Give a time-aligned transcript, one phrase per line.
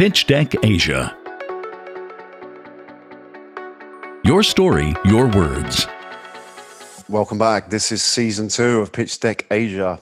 [0.00, 1.14] Pitch Deck Asia.
[4.24, 5.86] Your story, your words.
[7.10, 7.68] Welcome back.
[7.68, 10.00] This is season two of Pitch Deck Asia,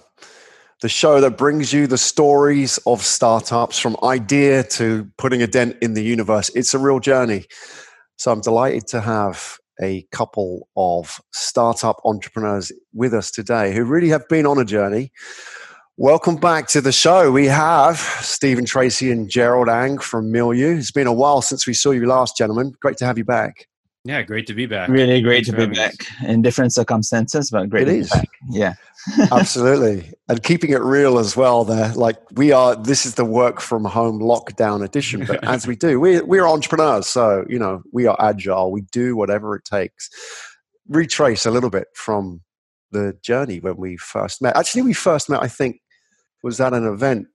[0.83, 5.77] the show that brings you the stories of startups from idea to putting a dent
[5.83, 6.49] in the universe.
[6.55, 7.47] It's a real journey.
[8.19, 14.11] So I'm delighted to have a couple of startup entrepreneurs with us today who really
[14.11, 15.11] have been on a journey.
[16.01, 17.33] Welcome back to the show.
[17.33, 20.79] We have Stephen Tracy and Gerald Ang from Milieu.
[20.79, 22.73] It's been a while since we saw you last, gentlemen.
[22.81, 23.67] Great to have you back.
[24.05, 24.91] Yeah, great to be back.
[24.91, 28.13] Really great Thanks to be back in different circumstances, but great it to is.
[28.13, 28.29] be back.
[28.49, 28.75] Yeah.
[29.33, 30.13] Absolutely.
[30.29, 31.93] And keeping it real as well there.
[31.95, 35.99] Like we are this is the work from home lockdown edition, but as we do,
[35.99, 38.71] we we're entrepreneurs, so you know, we are agile.
[38.71, 40.11] We do whatever it takes.
[40.87, 42.43] Retrace a little bit from
[42.93, 44.57] the journey when we first met.
[44.57, 45.81] Actually, we first met, I think,
[46.43, 47.27] was at an event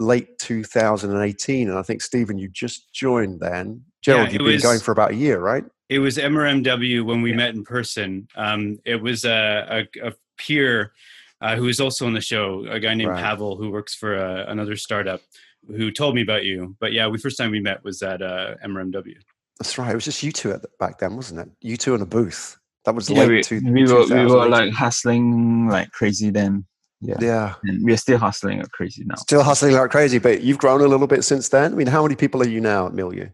[0.00, 3.82] late 2018 and i think stephen you just joined then.
[4.02, 5.64] Gerald yeah, you've been was, going for about a year right?
[5.88, 7.36] It was mrmw when we yeah.
[7.36, 8.26] met in person.
[8.34, 10.92] Um, it was a, a, a peer
[11.40, 13.22] uh, who is also on the show a guy named right.
[13.22, 15.20] pavel who works for uh, another startup
[15.68, 16.76] who told me about you.
[16.80, 19.14] But yeah the first time we met was at uh, mrmw
[19.58, 19.90] that's right.
[19.90, 21.48] It was just you two at the, back then wasn't it?
[21.60, 22.58] You two in a booth.
[22.84, 26.66] That was yeah, late we, two, we were we were like hustling like crazy then
[27.04, 27.16] yeah.
[27.20, 27.54] Yeah.
[27.64, 29.16] And we're still hustling like crazy now.
[29.16, 31.72] Still hustling like crazy, but you've grown a little bit since then.
[31.72, 33.28] I mean, how many people are you now at Milieu?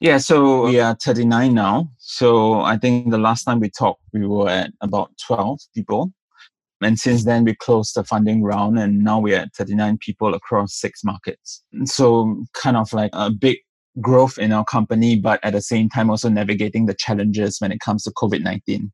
[0.00, 1.90] Yeah, so we are 39 now.
[1.98, 6.12] So I think the last time we talked, we were at about 12 people.
[6.82, 10.74] And since then, we closed the funding round, and now we're at 39 people across
[10.74, 11.62] six markets.
[11.86, 13.56] So, kind of like a big
[14.00, 17.80] growth in our company, but at the same time also navigating the challenges when it
[17.80, 18.92] comes to COVID nineteen.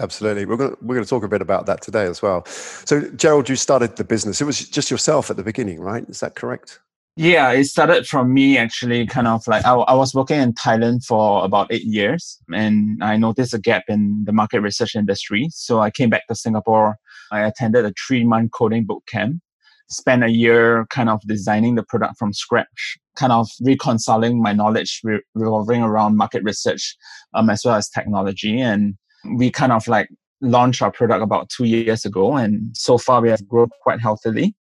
[0.00, 2.44] Absolutely, we're going to, we're going to talk a bit about that today as well.
[2.46, 4.40] So, Gerald, you started the business.
[4.40, 6.08] It was just yourself at the beginning, right?
[6.08, 6.80] Is that correct?
[7.16, 9.06] Yeah, it started from me actually.
[9.06, 13.16] Kind of like I, I was working in Thailand for about eight years, and I
[13.16, 15.46] noticed a gap in the market research industry.
[15.50, 16.96] So I came back to Singapore.
[17.30, 19.40] I attended a three month coding boot camp
[19.88, 25.00] spent a year kind of designing the product from scratch, kind of reconciling my knowledge
[25.04, 26.96] re- revolving around market research
[27.34, 28.60] um, as well as technology.
[28.60, 28.94] And
[29.36, 30.08] we kind of like
[30.40, 32.36] launched our product about two years ago.
[32.36, 34.54] And so far we have grown quite healthily.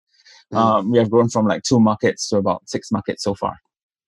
[0.52, 0.56] Mm.
[0.56, 3.56] Um, we have grown from like two markets to about six markets so far.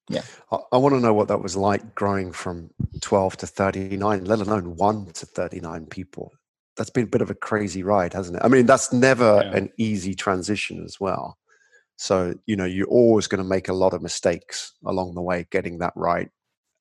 [0.08, 0.22] Yeah.
[0.52, 2.70] I, I want to know what that was like growing from
[3.00, 6.32] 12 to 39, let alone one to 39 people
[6.76, 8.42] that's been a bit of a crazy ride, hasn't it?
[8.44, 9.56] I mean, that's never yeah.
[9.56, 11.38] an easy transition as well.
[11.96, 15.46] So, you know, you're always going to make a lot of mistakes along the way
[15.50, 16.28] getting that right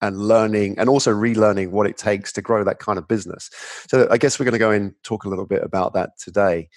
[0.01, 3.49] and learning and also relearning what it takes to grow that kind of business.
[3.87, 6.69] So, I guess we're going to go and talk a little bit about that today.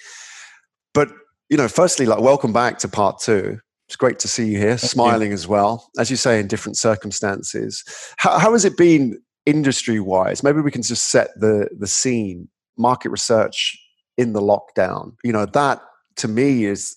[0.93, 1.11] But,
[1.49, 3.59] you know, firstly, like, welcome back to part two.
[3.89, 5.35] It's great to see you here, Thank smiling you.
[5.35, 5.89] as well.
[5.99, 7.85] As you say, in different circumstances.
[8.17, 10.43] How, how has it been industry wise?
[10.43, 13.79] Maybe we can just set the, the scene market research
[14.17, 15.15] in the lockdown.
[15.25, 15.81] You know, that
[16.17, 16.97] to me is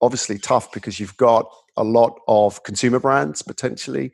[0.00, 4.12] obviously tough because you've got a lot of consumer brands potentially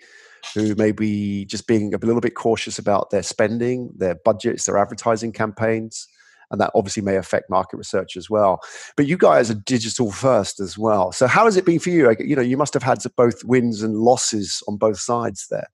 [0.54, 4.78] who may be just being a little bit cautious about their spending, their budgets, their
[4.78, 6.08] advertising campaigns.
[6.50, 8.60] And that obviously may affect market research as well.
[8.96, 11.12] But you guys are digital first as well.
[11.12, 12.12] So how has it been for you?
[12.18, 15.68] You know, you must have had both wins and losses on both sides there.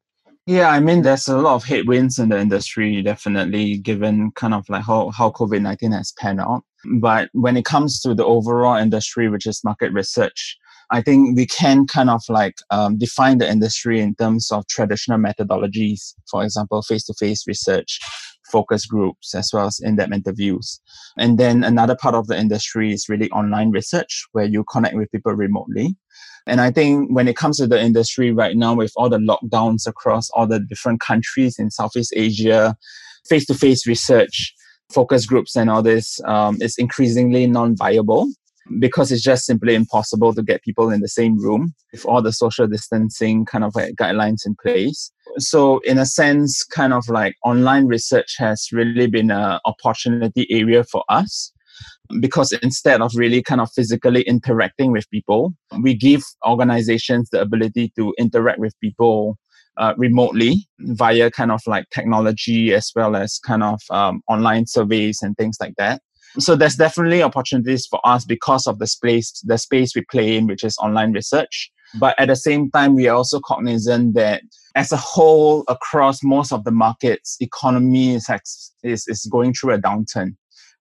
[0.46, 4.68] Yeah, I mean, there's a lot of headwinds in the industry, definitely, given kind of
[4.68, 6.62] like how, how COVID 19 has panned out.
[7.00, 10.56] But when it comes to the overall industry, which is market research,
[10.92, 15.18] I think we can kind of like um, define the industry in terms of traditional
[15.18, 17.98] methodologies, for example, face to face research,
[18.52, 20.80] focus groups, as well as in depth interviews.
[21.18, 25.10] And then another part of the industry is really online research, where you connect with
[25.10, 25.96] people remotely.
[26.46, 29.86] And I think when it comes to the industry right now, with all the lockdowns
[29.86, 32.76] across all the different countries in Southeast Asia,
[33.28, 34.54] face to face research,
[34.92, 38.28] focus groups, and all this um, is increasingly non viable
[38.80, 42.32] because it's just simply impossible to get people in the same room with all the
[42.32, 45.10] social distancing kind of like guidelines in place.
[45.38, 50.84] So, in a sense, kind of like online research has really been an opportunity area
[50.84, 51.52] for us
[52.20, 57.92] because instead of really kind of physically interacting with people, we give organizations the ability
[57.96, 59.36] to interact with people
[59.76, 65.18] uh, remotely via kind of like technology as well as kind of um, online surveys
[65.22, 66.00] and things like that.
[66.38, 70.46] So there's definitely opportunities for us because of the space the space we play in,
[70.46, 71.70] which is online research.
[71.98, 74.42] But at the same time, we are also cognizant that
[74.74, 78.28] as a whole, across most of the markets, economy is,
[78.82, 80.36] is, is going through a downturn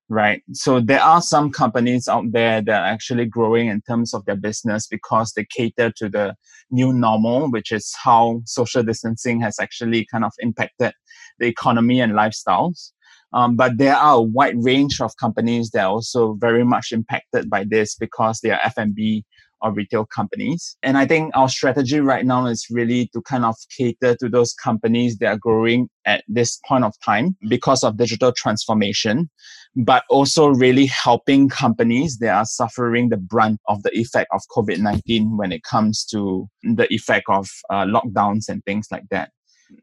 [0.09, 0.41] right?
[0.53, 4.35] So there are some companies out there that are actually growing in terms of their
[4.35, 6.35] business because they cater to the
[6.71, 10.93] new normal, which is how social distancing has actually kind of impacted
[11.39, 12.91] the economy and lifestyles.
[13.33, 17.49] Um, but there are a wide range of companies that are also very much impacted
[17.49, 19.25] by this because they are F&B
[19.61, 20.77] or retail companies.
[20.83, 24.53] And I think our strategy right now is really to kind of cater to those
[24.53, 29.29] companies that are growing at this point of time because of digital transformation,
[29.75, 34.79] but also really helping companies that are suffering the brunt of the effect of COVID
[34.79, 39.31] 19 when it comes to the effect of uh, lockdowns and things like that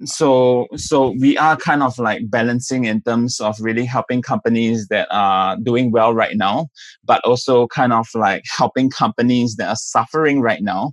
[0.04, 5.08] so so we are kind of like balancing in terms of really helping companies that
[5.10, 6.68] are doing well right now
[7.04, 10.92] but also kind of like helping companies that are suffering right now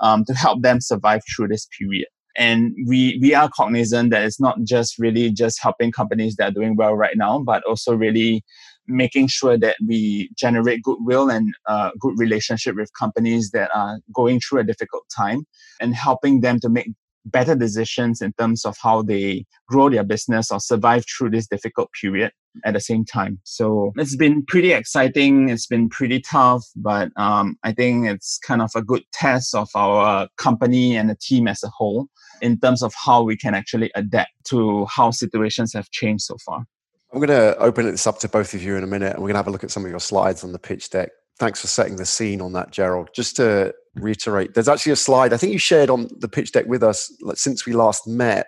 [0.00, 2.08] um, to help them survive through this period.
[2.36, 6.54] And we we are cognizant that it's not just really just helping companies that are
[6.54, 8.42] doing well right now but also really
[8.86, 14.40] making sure that we generate goodwill and uh, good relationship with companies that are going
[14.40, 15.44] through a difficult time
[15.80, 16.88] and helping them to make
[17.24, 21.90] better decisions in terms of how they grow their business or survive through this difficult
[22.00, 22.32] period
[22.64, 23.38] at the same time.
[23.44, 25.48] So it's been pretty exciting.
[25.48, 29.68] It's been pretty tough, but um, I think it's kind of a good test of
[29.74, 32.06] our company and the team as a whole
[32.42, 36.64] in terms of how we can actually adapt to how situations have changed so far.
[37.12, 39.28] I'm going to open this up to both of you in a minute, and we're
[39.28, 41.10] going to have a look at some of your slides on the pitch deck.
[41.38, 43.10] Thanks for setting the scene on that, Gerald.
[43.12, 46.66] Just to reiterate, there's actually a slide I think you shared on the pitch deck
[46.66, 48.46] with us like, since we last met.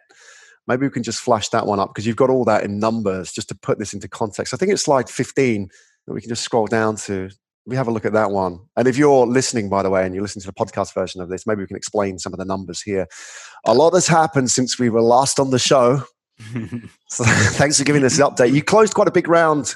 [0.69, 3.33] Maybe we can just flash that one up because you've got all that in numbers
[3.33, 4.55] just to put this into context.
[4.55, 5.69] I think it's slide 15
[6.07, 7.31] that we can just scroll down to.
[7.67, 8.61] We have a look at that one.
[8.77, 11.29] And if you're listening, by the way, and you're listening to the podcast version of
[11.29, 13.07] this, maybe we can explain some of the numbers here.
[13.67, 16.03] A lot has happened since we were last on the show.
[17.09, 18.53] so thanks for giving us an update.
[18.53, 19.75] You closed quite a big round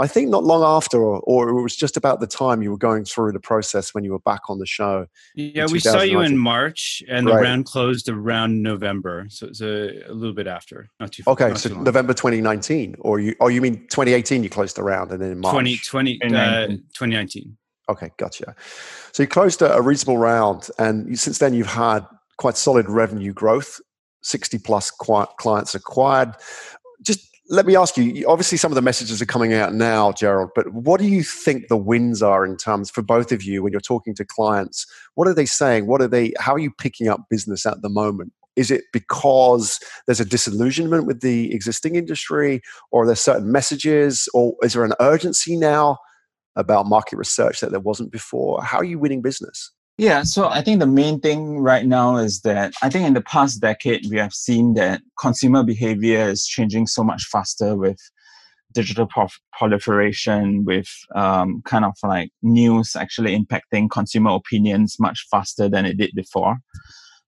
[0.00, 2.78] I think not long after, or, or, it was just about the time you were
[2.78, 5.06] going through the process when you were back on the show.
[5.34, 7.34] Yeah, we saw you in March, and right.
[7.34, 11.22] the round closed around November, so it's a, a little bit after, not too.
[11.22, 13.36] Far, okay, not so November 2019, or you?
[13.40, 14.42] Oh, you mean 2018?
[14.42, 16.36] You closed the round, and then in March 2020, 2019.
[16.36, 17.56] Uh, 2019.
[17.90, 18.54] Okay, gotcha.
[19.12, 22.06] So you closed a, a reasonable round, and you, since then you've had
[22.38, 23.80] quite solid revenue growth.
[24.22, 26.34] 60 plus clients acquired.
[27.02, 30.50] Just let me ask you obviously some of the messages are coming out now gerald
[30.54, 33.72] but what do you think the wins are in terms for both of you when
[33.72, 34.86] you're talking to clients?
[35.14, 35.86] What are they saying?
[35.86, 38.32] What are they how are you picking up business at the moment?
[38.56, 44.54] Is it because there's a disillusionment with the existing industry or there's certain messages or
[44.62, 45.98] is there an urgency now
[46.56, 48.62] about market research that there wasn't before?
[48.62, 52.40] How are you winning business yeah, so I think the main thing right now is
[52.40, 56.86] that I think in the past decade, we have seen that consumer behavior is changing
[56.86, 57.98] so much faster with
[58.72, 59.06] digital
[59.52, 65.98] proliferation, with um, kind of like news actually impacting consumer opinions much faster than it
[65.98, 66.56] did before.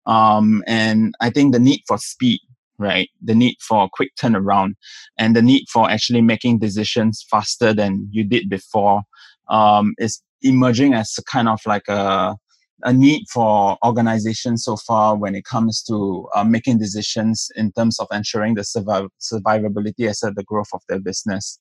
[0.05, 2.41] Um, and I think the need for speed,
[2.77, 3.09] right?
[3.23, 4.73] The need for quick turnaround
[5.17, 9.03] and the need for actually making decisions faster than you did before
[9.47, 12.35] um, is emerging as kind of like a
[12.83, 17.99] a need for organizations so far when it comes to uh, making decisions in terms
[17.99, 21.59] of ensuring the surviv- survivability as well the growth of their business.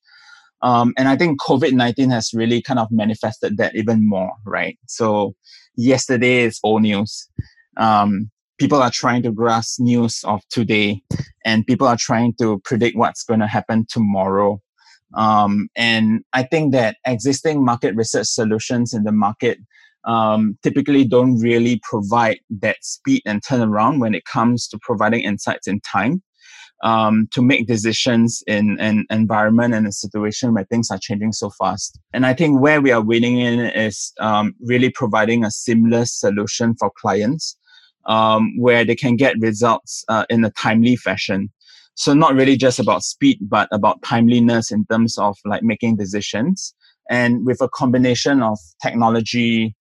[0.62, 4.78] Um, and I think COVID 19 has really kind of manifested that even more, right?
[4.86, 5.34] So,
[5.76, 7.28] yesterday is old news.
[7.76, 11.02] Um, people are trying to grasp news of today,
[11.44, 14.60] and people are trying to predict what's going to happen tomorrow.
[15.14, 19.58] Um, and I think that existing market research solutions in the market
[20.06, 25.67] um, typically don't really provide that speed and turnaround when it comes to providing insights
[25.67, 26.22] in time
[26.82, 31.51] um, to make decisions in an environment and a situation where things are changing so
[31.51, 31.98] fast.
[32.13, 36.75] And I think where we are winning in is um, really providing a seamless solution
[36.79, 37.56] for clients
[38.06, 41.51] um, where they can get results uh, in a timely fashion.
[41.94, 46.75] So not really just about speed, but about timeliness in terms of like making decisions.
[47.08, 49.75] And with a combination of technology,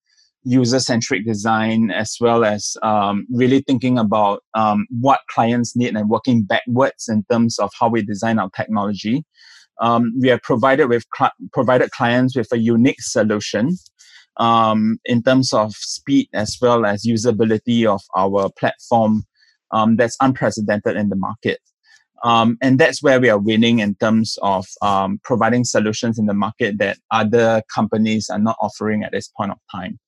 [0.46, 6.08] user centric design as well as um, really thinking about um, what clients need and
[6.08, 9.24] working backwards in terms of how we design our technology.
[9.80, 13.76] Um, we have provided with cl- provided clients with a unique solution
[14.36, 19.24] um, in terms of speed as well as usability of our platform
[19.72, 21.58] um, that's unprecedented in the market.
[22.24, 26.34] Um, and that's where we are winning in terms of um, providing solutions in the
[26.34, 29.98] market that other companies are not offering at this point of time.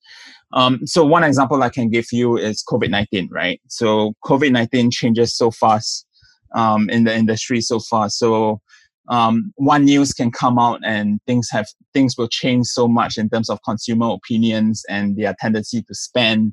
[0.52, 3.60] Um, so one example I can give you is COVID-19, right?
[3.68, 6.06] So COVID-19 changes so fast
[6.54, 8.08] um, in the industry so far.
[8.08, 8.60] So
[9.08, 13.28] um, one news can come out and things have things will change so much in
[13.30, 16.52] terms of consumer opinions and their tendency to spend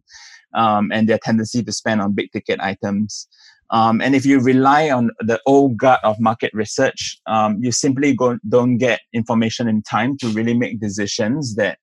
[0.53, 3.27] um, and their tendency to spend on big ticket items.
[3.71, 8.15] Um, and if you rely on the old gut of market research, um, you simply
[8.15, 11.79] go, don't get information in time to really make decisions that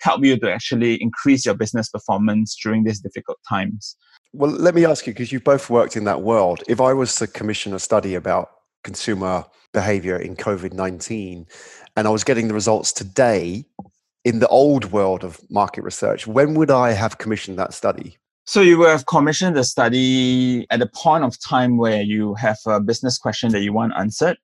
[0.00, 3.96] help you to actually increase your business performance during these difficult times.
[4.32, 6.62] Well, let me ask you, because you've both worked in that world.
[6.68, 8.50] If I was to commission a study about
[8.84, 11.46] consumer behavior in COVID 19
[11.96, 13.64] and I was getting the results today
[14.24, 18.18] in the old world of market research, when would I have commissioned that study?
[18.48, 22.58] So you will have commissioned the study at the point of time where you have
[22.64, 24.36] a business question that you want answered,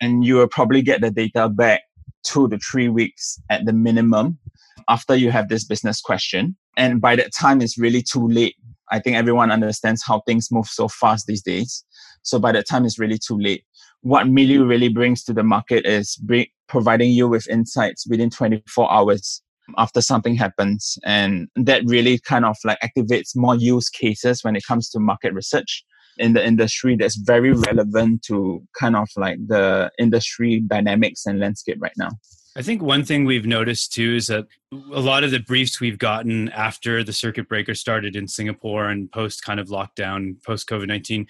[0.00, 1.82] and you will probably get the data back
[2.24, 4.40] two to three weeks at the minimum
[4.88, 6.56] after you have this business question.
[6.76, 8.56] And by that time, it's really too late.
[8.90, 11.84] I think everyone understands how things move so fast these days.
[12.22, 13.64] So by that time, it's really too late.
[14.00, 18.92] What Milieu really brings to the market is bring, providing you with insights within 24
[18.92, 19.42] hours
[19.76, 20.98] after something happens.
[21.04, 25.32] And that really kind of like activates more use cases when it comes to market
[25.34, 25.84] research
[26.18, 31.78] in the industry that's very relevant to kind of like the industry dynamics and landscape
[31.80, 32.10] right now.
[32.56, 34.46] I think one thing we've noticed too is that
[34.92, 39.10] a lot of the briefs we've gotten after the circuit breaker started in Singapore and
[39.12, 41.28] post kind of lockdown, post COVID 19,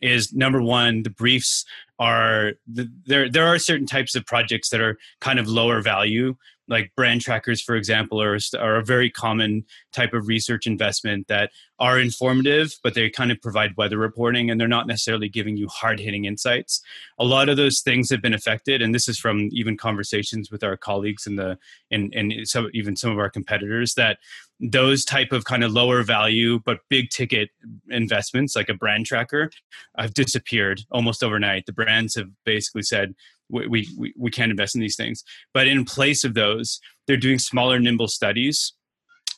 [0.00, 1.66] is number one, the briefs
[1.98, 6.34] are there there are certain types of projects that are kind of lower value
[6.70, 11.50] like brand trackers for example are, are a very common type of research investment that
[11.78, 15.68] are informative but they kind of provide weather reporting and they're not necessarily giving you
[15.68, 16.80] hard hitting insights.
[17.18, 20.62] A lot of those things have been affected and this is from even conversations with
[20.62, 21.58] our colleagues in the
[21.90, 24.18] and and some even some of our competitors that
[24.60, 27.50] those type of kind of lower value but big ticket
[27.88, 29.50] investments like a brand tracker
[29.96, 31.66] have disappeared almost overnight.
[31.66, 33.14] The brands have basically said
[33.50, 35.24] we, we, we can't invest in these things.
[35.52, 38.72] But in place of those they're doing smaller nimble studies.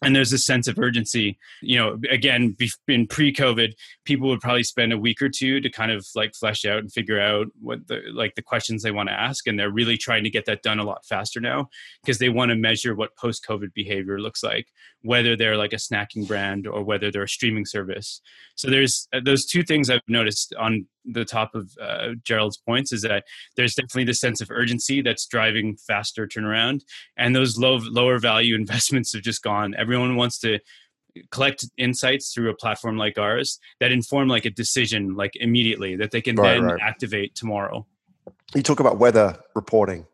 [0.05, 1.39] And there's a sense of urgency.
[1.63, 2.57] You know again
[2.89, 3.73] in pre-covid
[4.05, 6.93] people would probably spend a week or two to kind of like flesh out and
[6.93, 9.47] figure out what the like the questions they want to ask.
[9.47, 11.69] And they're really trying to get that done a lot faster now
[12.03, 14.67] because they want to measure what post-covid behavior looks like
[15.03, 18.21] whether they're like a snacking brand or whether they're a streaming service
[18.55, 22.93] so there's uh, those two things i've noticed on the top of uh, Gerald's points
[22.93, 23.25] is that
[23.57, 26.83] there's definitely the sense of urgency that's driving faster turnaround,
[27.17, 29.75] and those low lower value investments have just gone.
[29.77, 30.59] Everyone wants to
[31.31, 36.11] collect insights through a platform like ours that inform like a decision like immediately that
[36.11, 36.81] they can right, then right.
[36.81, 37.87] activate tomorrow.
[38.55, 40.07] You talk about weather reporting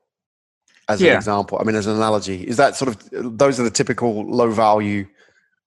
[0.89, 1.13] as yeah.
[1.13, 1.59] an example.
[1.61, 5.07] I mean, as an analogy, is that sort of those are the typical low value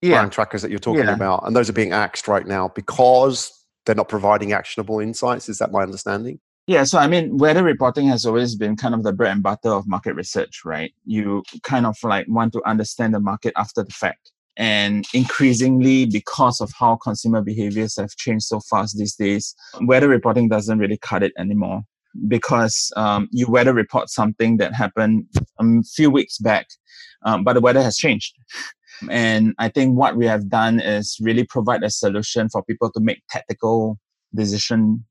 [0.01, 0.17] yeah.
[0.17, 1.13] brand trackers that you're talking yeah.
[1.13, 3.51] about, and those are being axed right now because
[3.85, 5.49] they're not providing actionable insights.
[5.49, 6.39] Is that my understanding?
[6.67, 9.69] Yeah, so I mean, weather reporting has always been kind of the bread and butter
[9.69, 10.93] of market research, right?
[11.05, 14.31] You kind of like want to understand the market after the fact.
[14.57, 20.49] And increasingly, because of how consumer behaviors have changed so fast these days, weather reporting
[20.49, 21.81] doesn't really cut it anymore
[22.27, 25.25] because um, you weather report something that happened
[25.59, 26.67] a few weeks back,
[27.25, 28.35] um, but the weather has changed.
[29.09, 32.99] And I think what we have done is really provide a solution for people to
[32.99, 33.97] make tactical
[34.33, 35.05] decision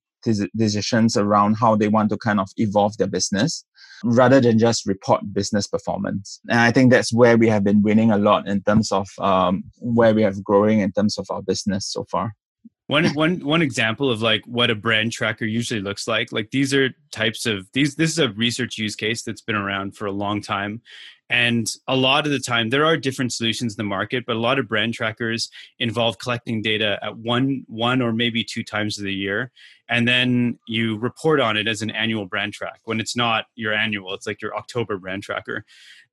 [0.56, 3.64] decisions around how they want to kind of evolve their business
[4.04, 6.40] rather than just report business performance.
[6.48, 9.64] And I think that's where we have been winning a lot in terms of um,
[9.78, 12.32] where we have growing in terms of our business so far.
[12.90, 16.32] One, one, one example of like what a brand tracker usually looks like.
[16.32, 17.94] Like these are types of these.
[17.94, 20.82] This is a research use case that's been around for a long time,
[21.30, 24.40] and a lot of the time, there are different solutions in the market, but a
[24.40, 29.04] lot of brand trackers involve collecting data at one, one or maybe two times of
[29.04, 29.52] the year,
[29.90, 32.80] and then you report on it as an annual brand track.
[32.84, 35.64] When it's not your annual, it's like your October brand tracker.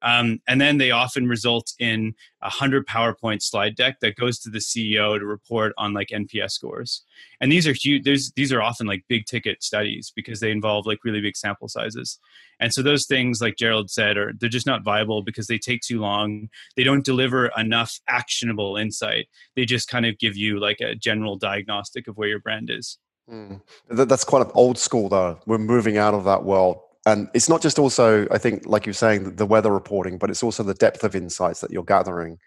[0.01, 4.49] Um, and then they often result in a hundred PowerPoint slide deck that goes to
[4.49, 7.03] the CEO to report on like NPS scores.
[7.39, 8.03] And these are huge.
[8.03, 11.67] There's, these are often like big ticket studies because they involve like really big sample
[11.67, 12.19] sizes.
[12.59, 15.81] And so those things, like Gerald said, are they're just not viable because they take
[15.81, 16.49] too long.
[16.75, 19.27] They don't deliver enough actionable insight.
[19.55, 22.97] They just kind of give you like a general diagnostic of where your brand is.
[23.29, 23.61] Mm.
[23.89, 25.39] That's quite an old school, though.
[25.45, 28.93] We're moving out of that world and it's not just also i think like you're
[28.93, 32.37] saying the weather reporting but it's also the depth of insights that you're gathering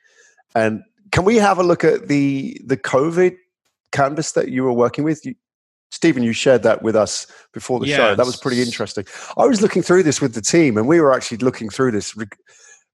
[0.54, 3.36] and can we have a look at the the covid
[3.90, 5.34] canvas that you were working with you,
[5.90, 7.96] stephen you shared that with us before the yes.
[7.96, 9.04] show that was pretty interesting
[9.36, 12.14] i was looking through this with the team and we were actually looking through this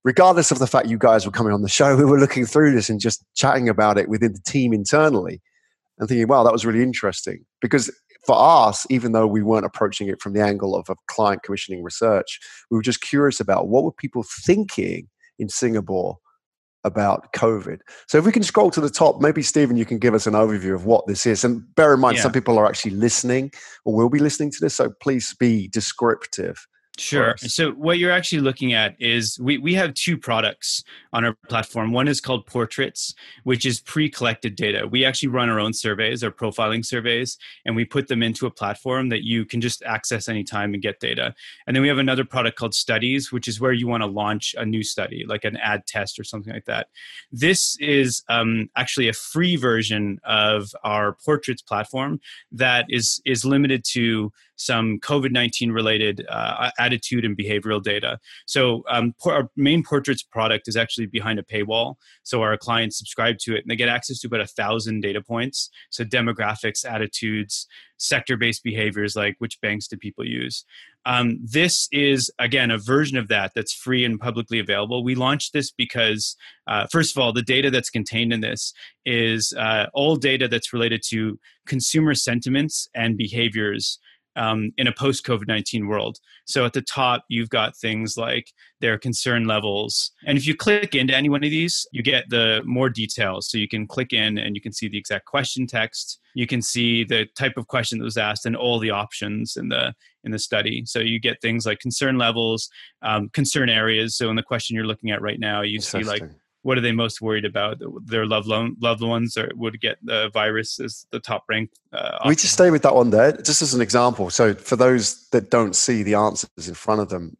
[0.04, 2.72] regardless of the fact you guys were coming on the show we were looking through
[2.72, 5.42] this and just chatting about it within the team internally
[5.98, 7.90] and thinking wow that was really interesting because
[8.26, 11.82] for us, even though we weren't approaching it from the angle of a client commissioning
[11.82, 16.18] research, we were just curious about what were people thinking in Singapore
[16.82, 17.78] about COVID.
[18.08, 20.34] So if we can scroll to the top, maybe Stephen, you can give us an
[20.34, 21.44] overview of what this is.
[21.44, 22.24] And bear in mind, yeah.
[22.24, 23.52] some people are actually listening
[23.84, 24.74] or will be listening to this.
[24.74, 26.66] So please be descriptive
[26.98, 27.36] Sure.
[27.38, 31.92] So what you're actually looking at is we, we have two products on our platform.
[31.92, 34.86] One is called Portraits, which is pre-collected data.
[34.86, 38.50] We actually run our own surveys our profiling surveys, and we put them into a
[38.50, 41.34] platform that you can just access anytime and get data.
[41.66, 44.54] And then we have another product called Studies, which is where you want to launch
[44.58, 46.88] a new study, like an ad test or something like that.
[47.32, 52.20] This is um, actually a free version of our Portraits platform
[52.52, 58.18] that is is limited to some COVID 19 related uh, attitude and behavioral data.
[58.46, 61.96] So, um, our main portraits product is actually behind a paywall.
[62.22, 65.22] So, our clients subscribe to it and they get access to about a thousand data
[65.22, 65.70] points.
[65.90, 67.66] So, demographics, attitudes,
[67.98, 70.64] sector based behaviors like which banks do people use.
[71.04, 75.04] Um, this is, again, a version of that that's free and publicly available.
[75.04, 76.36] We launched this because,
[76.66, 78.72] uh, first of all, the data that's contained in this
[79.04, 83.98] is uh, all data that's related to consumer sentiments and behaviors
[84.36, 86.18] um, in a post COVID 19 world.
[86.44, 90.12] So at the top, you've got things like their concern levels.
[90.26, 93.50] And if you click into any one of these, you get the more details.
[93.50, 96.20] So you can click in and you can see the exact question text.
[96.34, 99.68] You can see the type of question that was asked and all the options in
[99.68, 100.82] the in the study.
[100.86, 102.68] So you get things like concern levels,
[103.02, 104.16] um, concern areas.
[104.16, 106.22] So in the question you're looking at right now, you see like
[106.66, 107.80] what are they most worried about?
[108.06, 111.78] Their loved loved ones or would get the virus as the top ranked.
[111.92, 114.30] Uh, we just stay with that one there, just as an example.
[114.30, 117.36] So for those that don't see the answers in front of them,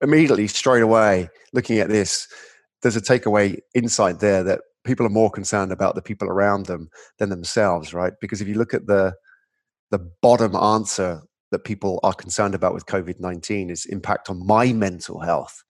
[0.00, 2.28] immediately straight away looking at this,
[2.82, 6.88] there's a takeaway insight there that people are more concerned about the people around them
[7.18, 8.12] than themselves, right?
[8.20, 9.12] Because if you look at the
[9.90, 14.72] the bottom answer that people are concerned about with COVID nineteen is impact on my
[14.72, 15.64] mental health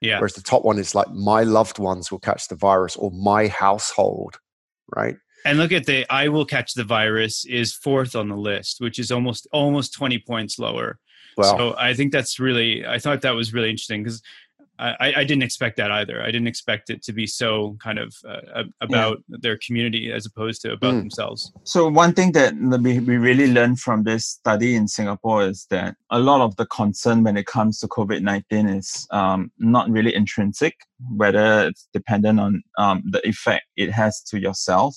[0.00, 0.18] yeah.
[0.18, 3.48] Whereas the top one is like my loved ones will catch the virus or my
[3.48, 4.38] household,
[4.96, 5.16] right?
[5.44, 8.98] And look at the I will catch the virus is fourth on the list, which
[8.98, 10.98] is almost almost 20 points lower.
[11.36, 14.22] Well, so I think that's really I thought that was really interesting because
[14.80, 16.22] I, I, didn't expect that either.
[16.22, 19.36] I didn't expect it to be so kind of uh, about yeah.
[19.40, 21.00] their community as opposed to about mm.
[21.00, 21.52] themselves.
[21.64, 25.96] So one thing that we, we really learned from this study in Singapore is that
[26.10, 30.74] a lot of the concern when it comes to COVID-19 is um, not really intrinsic,
[31.14, 34.96] whether it's dependent on um, the effect it has to yourself,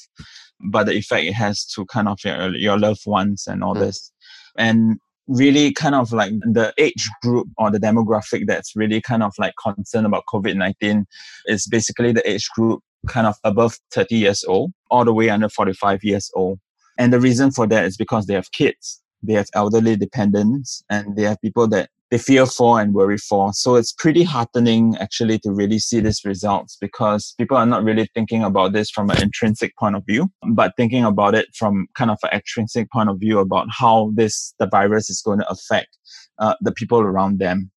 [0.62, 3.82] but the effect it has to kind of your, your loved ones and all mm.
[3.82, 4.12] this.
[4.58, 9.34] And really kind of like the age group or the demographic that's really kind of
[9.38, 11.06] like concerned about COVID 19
[11.46, 15.50] is basically the age group kind of above 30 years old, all the way under
[15.50, 16.60] 45 years old.
[16.98, 21.16] And the reason for that is because they have kids, they have elderly dependents, and
[21.16, 23.52] they have people that they fear for and worry for.
[23.54, 28.08] So it's pretty heartening actually to really see these results because people are not really
[28.14, 32.12] thinking about this from an intrinsic point of view, but thinking about it from kind
[32.12, 35.98] of an extrinsic point of view about how this the virus is going to affect
[36.38, 37.72] uh, the people around them.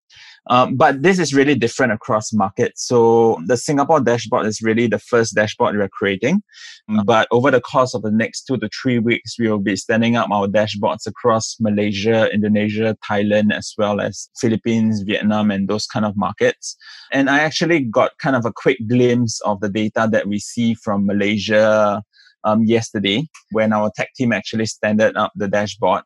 [0.48, 2.86] Um, but this is really different across markets.
[2.86, 6.42] So the Singapore dashboard is really the first dashboard we're creating.
[6.88, 7.04] Mm.
[7.04, 10.16] But over the course of the next two to three weeks, we will be standing
[10.16, 16.04] up our dashboards across Malaysia, Indonesia, Thailand, as well as Philippines, Vietnam, and those kind
[16.04, 16.76] of markets.
[17.12, 20.74] And I actually got kind of a quick glimpse of the data that we see
[20.74, 22.02] from Malaysia
[22.44, 26.02] um, yesterday when our tech team actually standard up the dashboard.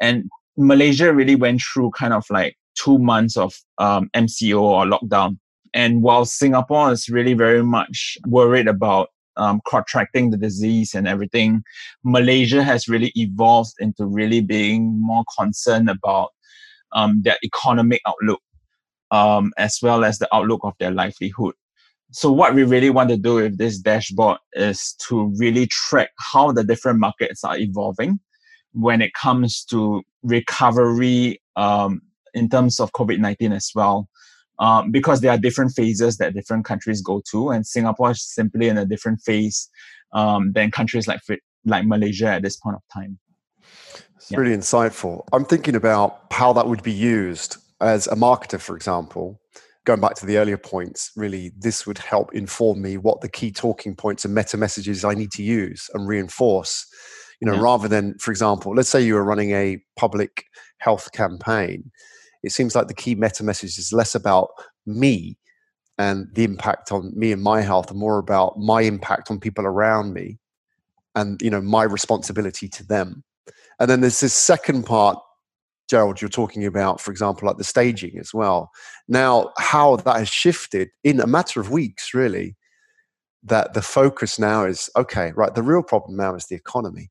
[0.00, 0.24] And
[0.56, 5.38] Malaysia really went through kind of like two months of um, MCO or lockdown.
[5.72, 11.62] And while Singapore is really very much worried about um, contracting the disease and everything,
[12.04, 16.30] Malaysia has really evolved into really being more concerned about
[16.92, 18.40] um, their economic outlook
[19.14, 21.54] um, as well as the outlook of their livelihood.
[22.10, 26.52] So, what we really want to do with this dashboard is to really track how
[26.52, 28.20] the different markets are evolving
[28.72, 32.02] when it comes to recovery um,
[32.34, 34.08] in terms of COVID 19 as well.
[34.60, 38.68] Um, because there are different phases that different countries go to, and Singapore is simply
[38.68, 39.68] in a different phase
[40.12, 41.20] um, than countries like
[41.64, 43.18] like Malaysia at this point of time.
[44.16, 44.38] It's yeah.
[44.38, 45.26] really insightful.
[45.32, 49.40] I'm thinking about how that would be used as a marketer, for example.
[49.84, 53.50] Going back to the earlier points, really, this would help inform me what the key
[53.50, 56.86] talking points and meta messages I need to use and reinforce.
[57.40, 57.60] You know, yeah.
[57.60, 60.44] rather than, for example, let's say you were running a public
[60.78, 61.90] health campaign
[62.44, 64.50] it seems like the key meta message is less about
[64.86, 65.36] me
[65.98, 69.66] and the impact on me and my health and more about my impact on people
[69.66, 70.38] around me
[71.14, 73.24] and you know my responsibility to them
[73.78, 75.18] And then there's this second part,
[75.90, 78.70] Gerald, you're talking about, for example, like the staging as well.
[79.08, 82.56] Now, how that has shifted in a matter of weeks, really,
[83.44, 87.10] that the focus now is okay, right, the real problem now is the economy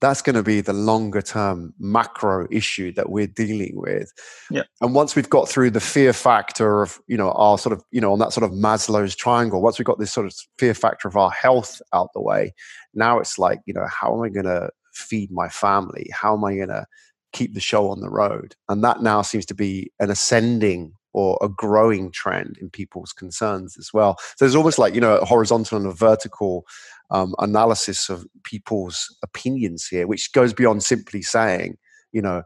[0.00, 4.12] that's going to be the longer term macro issue that we're dealing with.
[4.50, 4.62] Yeah.
[4.80, 8.00] And once we've got through the fear factor of, you know, our sort of, you
[8.00, 11.08] know, on that sort of Maslow's triangle, once we've got this sort of fear factor
[11.08, 12.54] of our health out the way,
[12.94, 16.08] now it's like, you know, how am I going to feed my family?
[16.12, 16.86] How am I going to
[17.32, 18.54] keep the show on the road?
[18.68, 23.76] And that now seems to be an ascending or a growing trend in people's concerns
[23.78, 24.16] as well.
[24.20, 26.64] So there's almost like, you know, a horizontal and a vertical
[27.10, 31.76] um, analysis of people's opinions here, which goes beyond simply saying,
[32.12, 32.42] you know,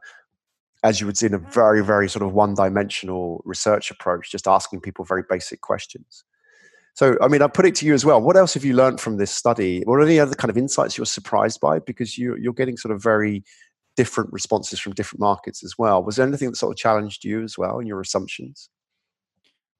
[0.84, 4.48] as you would see in a very, very sort of one dimensional research approach, just
[4.48, 6.24] asking people very basic questions.
[6.94, 8.20] So, I mean, I put it to you as well.
[8.20, 9.82] What else have you learned from this study?
[9.84, 11.78] Or any other kind of insights you're surprised by?
[11.78, 13.44] Because you, you're getting sort of very
[13.96, 16.02] different responses from different markets as well.
[16.02, 18.68] Was there anything that sort of challenged you as well in your assumptions?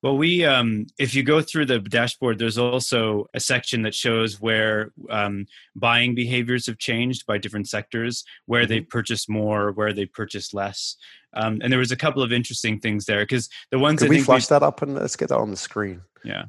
[0.03, 4.41] Well, we, um, if you go through the dashboard, there's also a section that shows
[4.41, 8.71] where um, buying behaviors have changed by different sectors, where mm-hmm.
[8.71, 10.97] they purchase more, where they purchase less.
[11.35, 14.21] Um, and there was a couple of interesting things there because the ones Can we
[14.21, 16.03] flash we, that up and let's get that on the screen?
[16.25, 16.47] Yeah.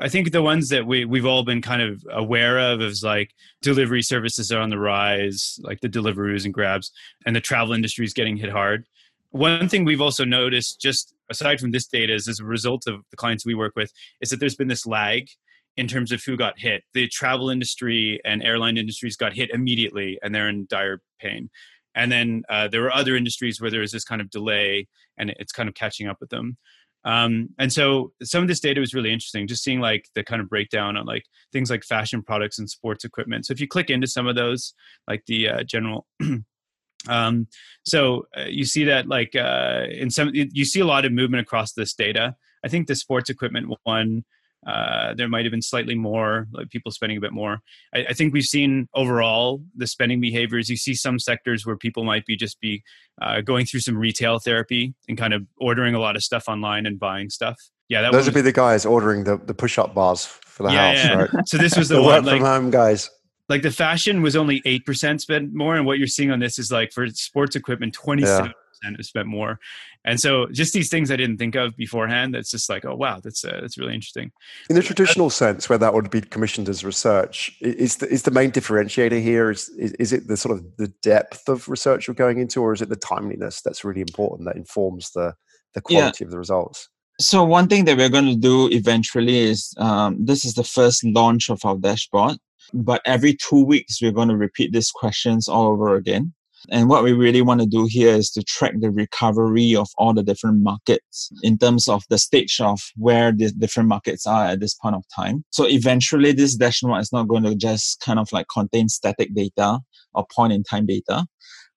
[0.00, 3.34] I think the ones that we we've all been kind of aware of is like
[3.62, 6.92] delivery services are on the rise, like the Deliveroos and Grabs,
[7.26, 8.86] and the travel industry is getting hit hard.
[9.30, 13.02] One thing we've also noticed, just aside from this data, is as a result of
[13.10, 15.28] the clients we work with, is that there's been this lag
[15.76, 16.82] in terms of who got hit.
[16.94, 21.50] The travel industry and airline industries got hit immediately, and they're in dire pain.
[21.94, 24.88] And then uh, there were other industries where there was this kind of delay,
[25.18, 26.56] and it's kind of catching up with them.
[27.04, 30.42] Um, and so some of this data was really interesting, just seeing like the kind
[30.42, 33.46] of breakdown on like things like fashion products and sports equipment.
[33.46, 34.74] So if you click into some of those,
[35.06, 36.06] like the uh, general
[37.06, 37.46] Um,
[37.84, 41.42] so uh, you see that like uh, in some you see a lot of movement
[41.42, 42.34] across this data.
[42.64, 44.24] I think the sports equipment one
[44.66, 47.60] uh, there might have been slightly more like people spending a bit more.
[47.94, 50.68] I, I, think we've seen overall the spending behaviors.
[50.68, 52.82] You see some sectors where people might be just be
[53.22, 56.86] uh, going through some retail therapy and kind of ordering a lot of stuff online
[56.86, 57.56] and buying stuff.
[57.88, 60.70] Yeah, that those would be the guys ordering the, the push up bars for the
[60.70, 61.14] yeah, house, yeah.
[61.14, 61.48] right?
[61.48, 63.08] So this was the, the one work like, from home guys
[63.48, 66.70] like the fashion was only 8% spent more and what you're seeing on this is
[66.70, 68.50] like for sports equipment 27% yeah.
[68.82, 69.58] have spent more
[70.04, 73.20] and so just these things i didn't think of beforehand that's just like oh wow
[73.22, 74.30] that's uh, that's really interesting
[74.70, 78.30] in the traditional sense where that would be commissioned as research is the, is the
[78.30, 82.14] main differentiator here is, is, is it the sort of the depth of research you're
[82.14, 85.34] going into or is it the timeliness that's really important that informs the
[85.74, 86.26] the quality yeah.
[86.26, 86.88] of the results
[87.20, 91.02] so one thing that we're going to do eventually is um, this is the first
[91.04, 92.38] launch of our dashboard
[92.72, 96.32] but every two weeks, we're going to repeat these questions all over again.
[96.70, 100.12] And what we really want to do here is to track the recovery of all
[100.12, 104.60] the different markets in terms of the stage of where the different markets are at
[104.60, 105.44] this point of time.
[105.50, 109.78] So eventually this dashboard is not going to just kind of like contain static data
[110.14, 111.26] or point in time data,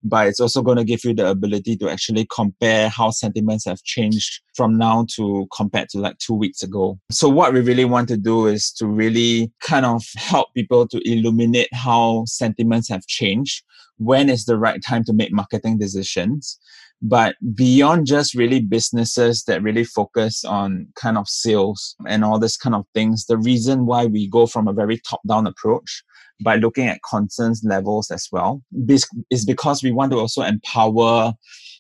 [0.04, 3.82] but it's also going to give you the ability to actually compare how sentiments have
[3.84, 7.00] changed from now to compared to like two weeks ago.
[7.12, 11.02] So what we really want to do is to really kind of help people to
[11.10, 13.64] illuminate how sentiments have changed.
[13.98, 16.60] When is the right time to make marketing decisions?
[17.02, 22.58] But beyond just really businesses that really focus on kind of sales and all this
[22.58, 26.04] kind of things, the reason why we go from a very top down approach
[26.44, 31.34] by looking at concerns levels as well is because we want to also empower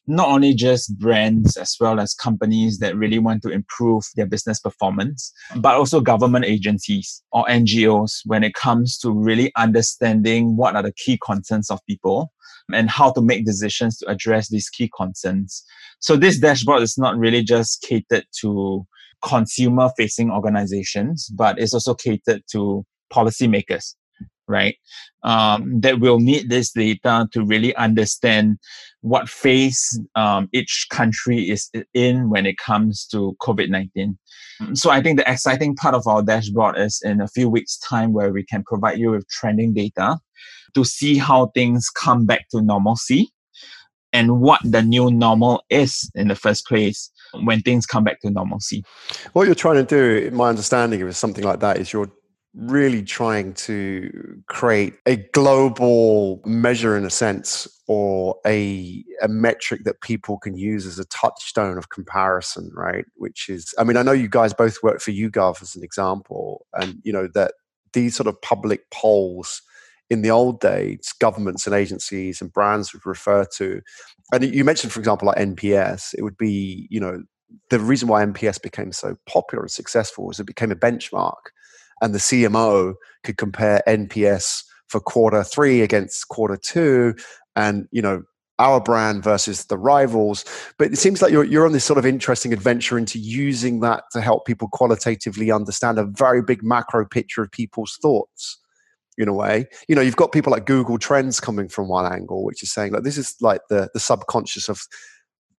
[0.07, 4.59] not only just brands as well as companies that really want to improve their business
[4.59, 10.83] performance, but also government agencies or NGOs when it comes to really understanding what are
[10.83, 12.31] the key concerns of people
[12.73, 15.63] and how to make decisions to address these key concerns.
[15.99, 18.85] So this dashboard is not really just catered to
[19.23, 23.95] consumer facing organizations, but it's also catered to policymakers
[24.51, 24.75] right?
[25.23, 28.57] Um, that will need this data to really understand
[29.01, 34.17] what phase um, each country is in when it comes to COVID 19.
[34.73, 38.13] So I think the exciting part of our dashboard is in a few weeks' time
[38.13, 40.19] where we can provide you with trending data
[40.75, 43.31] to see how things come back to normalcy
[44.13, 47.09] and what the new normal is in the first place
[47.43, 48.83] when things come back to normalcy.
[49.33, 52.11] What you're trying to do, in my understanding of something like that, is you're
[52.53, 60.01] really trying to create a global measure in a sense or a, a metric that
[60.01, 64.11] people can use as a touchstone of comparison right which is i mean i know
[64.11, 67.53] you guys both work for yougov as an example and you know that
[67.93, 69.61] these sort of public polls
[70.11, 73.81] in the old days, governments and agencies and brands would refer to.
[74.33, 77.23] And you mentioned, for example, like NPS, it would be, you know,
[77.69, 81.51] the reason why NPS became so popular and successful was it became a benchmark.
[82.01, 87.15] And the CMO could compare NPS for quarter three against quarter two
[87.55, 88.23] and, you know,
[88.59, 90.45] our brand versus the rivals.
[90.77, 94.03] But it seems like you're, you're on this sort of interesting adventure into using that
[94.11, 98.59] to help people qualitatively understand a very big macro picture of people's thoughts
[99.17, 99.65] in a way.
[99.87, 102.93] You know, you've got people like Google Trends coming from one angle, which is saying
[102.93, 104.81] like this is like the the subconscious of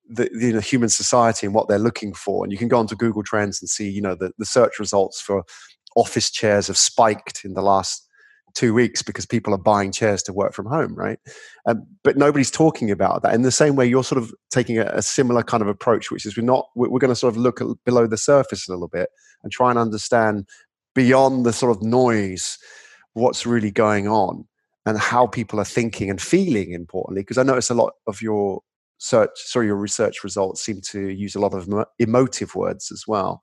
[0.09, 2.45] the you know human society and what they're looking for.
[2.45, 5.21] And you can go onto Google Trends and see, you know, the, the search results
[5.21, 5.45] for
[5.97, 8.09] office chairs have spiked in the last
[8.55, 11.19] two weeks because people are buying chairs to work from home, right?
[11.67, 13.35] Um, but nobody's talking about that.
[13.35, 16.27] In the same way, you're sort of taking a, a similar kind of approach, which
[16.27, 19.09] is we're not we're, going to sort of look below the surface a little bit
[19.43, 20.49] and try and understand
[20.95, 22.59] beyond the sort of noise
[23.15, 24.47] what's really going on
[24.85, 26.73] and how people are thinking and feeling.
[26.73, 28.61] Importantly, because I notice a lot of your
[28.99, 33.43] search, sorry, your research results seem to use a lot of emotive words as well,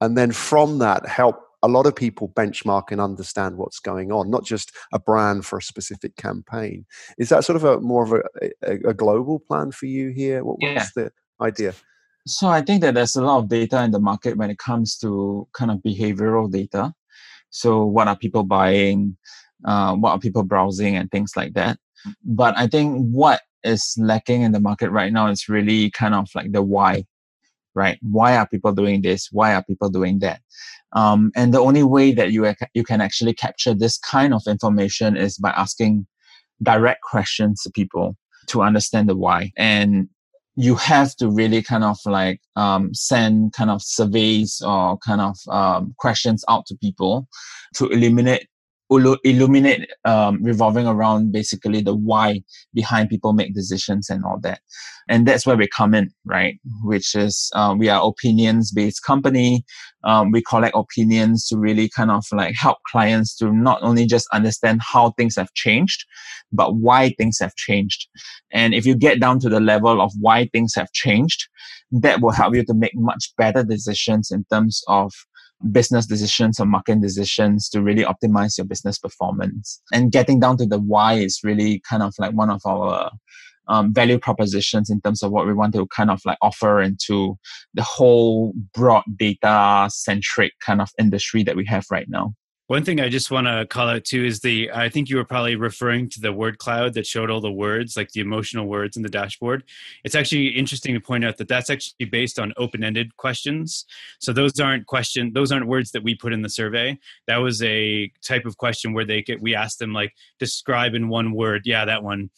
[0.00, 4.30] and then from that help a lot of people benchmark and understand what's going on,
[4.30, 6.86] not just a brand for a specific campaign.
[7.18, 8.22] Is that sort of a more of a,
[8.62, 10.44] a, a global plan for you here?
[10.44, 10.74] What, yeah.
[10.74, 11.74] What's the idea?
[12.26, 14.96] So I think that there's a lot of data in the market when it comes
[14.98, 16.92] to kind of behavioral data.
[17.50, 19.16] So what are people buying?
[19.64, 21.78] Uh, what are people browsing and things like that.
[22.22, 26.28] But I think what is lacking in the market right now is really kind of
[26.34, 27.04] like the why,
[27.76, 27.98] right?
[28.02, 29.28] Why are people doing this?
[29.30, 30.40] Why are people doing that?
[30.92, 35.16] Um, and the only way that you, you can actually capture this kind of information
[35.16, 36.06] is by asking
[36.62, 38.16] direct questions to people
[38.48, 39.52] to understand the why.
[39.56, 40.08] And
[40.56, 45.36] you have to really kind of like um, send kind of surveys or kind of
[45.48, 47.28] um, questions out to people
[47.74, 48.48] to eliminate
[48.90, 52.40] illuminate um, revolving around basically the why
[52.72, 54.60] behind people make decisions and all that.
[55.08, 56.58] And that's where we come in right?
[56.82, 59.64] Which is uh, we are opinions based company.
[60.04, 64.28] Um, we collect opinions to really kind of like help clients to not only just
[64.32, 66.04] understand how things have changed
[66.52, 68.08] but why things have changed.
[68.52, 71.48] And if you get down to the level of why things have changed
[71.92, 75.12] that will help you to make much better decisions in terms of
[75.72, 79.80] business decisions or marketing decisions to really optimize your business performance.
[79.92, 83.10] And getting down to the why is really kind of like one of our
[83.68, 87.36] um, value propositions in terms of what we want to kind of like offer into
[87.74, 92.32] the whole broad data centric kind of industry that we have right now.
[92.68, 95.24] One thing I just want to call out too is the I think you were
[95.24, 98.96] probably referring to the word cloud that showed all the words, like the emotional words
[98.96, 99.62] in the dashboard.
[100.02, 103.86] It's actually interesting to point out that that's actually based on open-ended questions.
[104.18, 106.98] So those aren't question those aren't words that we put in the survey.
[107.28, 111.08] That was a type of question where they get we asked them like describe in
[111.08, 111.62] one word.
[111.66, 112.30] Yeah, that one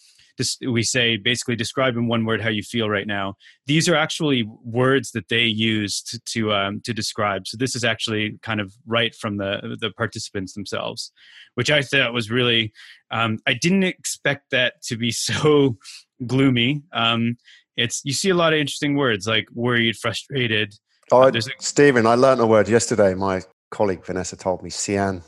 [0.67, 3.35] we say basically describe in one word how you feel right now.
[3.67, 7.47] These are actually words that they used to to, um, to describe.
[7.47, 11.13] So this is actually kind of right from the the participants themselves,
[11.55, 12.73] which I thought was really.
[13.11, 15.79] Um, I didn't expect that to be so
[16.27, 16.83] gloomy.
[16.93, 17.37] Um,
[17.77, 20.75] it's you see a lot of interesting words like worried, frustrated.
[21.11, 23.15] Oh, uh, a, Stephen, I learned a word yesterday.
[23.15, 25.23] My colleague Vanessa told me, "Sian."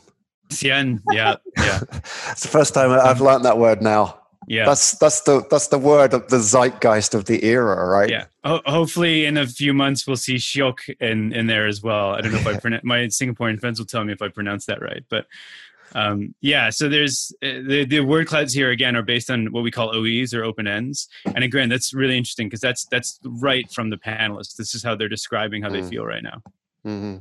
[0.50, 1.80] Sian, yeah, yeah.
[1.92, 4.19] it's the first time I've learned that word now
[4.50, 8.24] yeah that's that's the that's the word of the zeitgeist of the era right yeah
[8.44, 12.20] Ho- hopefully in a few months we'll see shiok in in there as well i
[12.20, 14.82] don't know if i pronounce my singaporean friends will tell me if i pronounce that
[14.82, 15.26] right but
[15.92, 19.64] um, yeah so there's uh, the, the word clouds here again are based on what
[19.64, 23.68] we call oes or open ends and again that's really interesting because that's that's right
[23.72, 25.72] from the panelists this is how they're describing how mm.
[25.72, 26.42] they feel right now
[26.82, 27.18] Mm-hmm.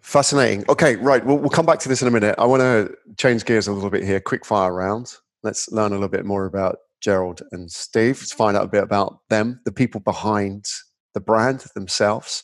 [0.00, 0.64] Fascinating.
[0.68, 1.24] Okay, right.
[1.24, 2.34] We'll, we'll come back to this in a minute.
[2.38, 4.18] I want to change gears a little bit here.
[4.18, 8.18] Quick fire round let's learn a little bit more about Gerald and Steve.
[8.20, 10.64] Let's find out a bit about them, the people behind
[11.12, 12.42] the brand themselves.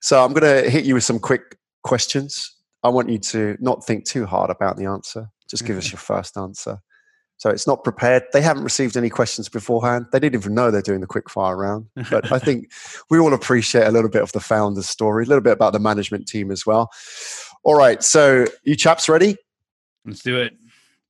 [0.00, 2.54] So I'm going to hit you with some quick questions.
[2.82, 5.30] I want you to not think too hard about the answer.
[5.48, 5.94] Just give us mm-hmm.
[5.94, 6.78] your first answer.
[7.38, 8.24] So it's not prepared.
[8.32, 10.06] They haven't received any questions beforehand.
[10.12, 11.86] They didn't even know they're doing the quick fire round.
[12.10, 12.70] But I think
[13.10, 15.80] we all appreciate a little bit of the founder's story, a little bit about the
[15.80, 16.90] management team as well.
[17.64, 18.02] All right.
[18.02, 19.36] So you chaps ready?
[20.04, 20.54] Let's do it.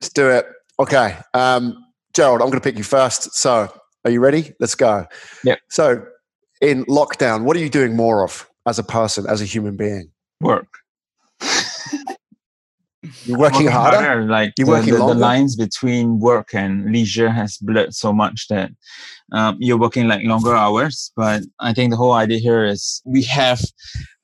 [0.01, 0.47] Let's do it.
[0.79, 1.17] Okay.
[1.35, 1.85] Um,
[2.15, 3.35] Gerald, I'm going to pick you first.
[3.35, 3.73] So,
[4.05, 4.53] are you ready?
[4.61, 5.07] Let's go.
[5.43, 5.57] Yeah.
[5.71, 6.05] So,
[6.61, 10.11] in lockdown, what are you doing more of as a person, as a human being?
[10.41, 10.67] Work.
[13.25, 13.97] You're working, working harder?
[13.99, 14.25] harder?
[14.25, 18.49] Like You're the, working the, the, lines between work and leisure has blurred so much
[18.49, 18.71] that
[19.33, 21.13] um, you're working like longer hours.
[21.17, 23.61] But I think the whole idea here is we have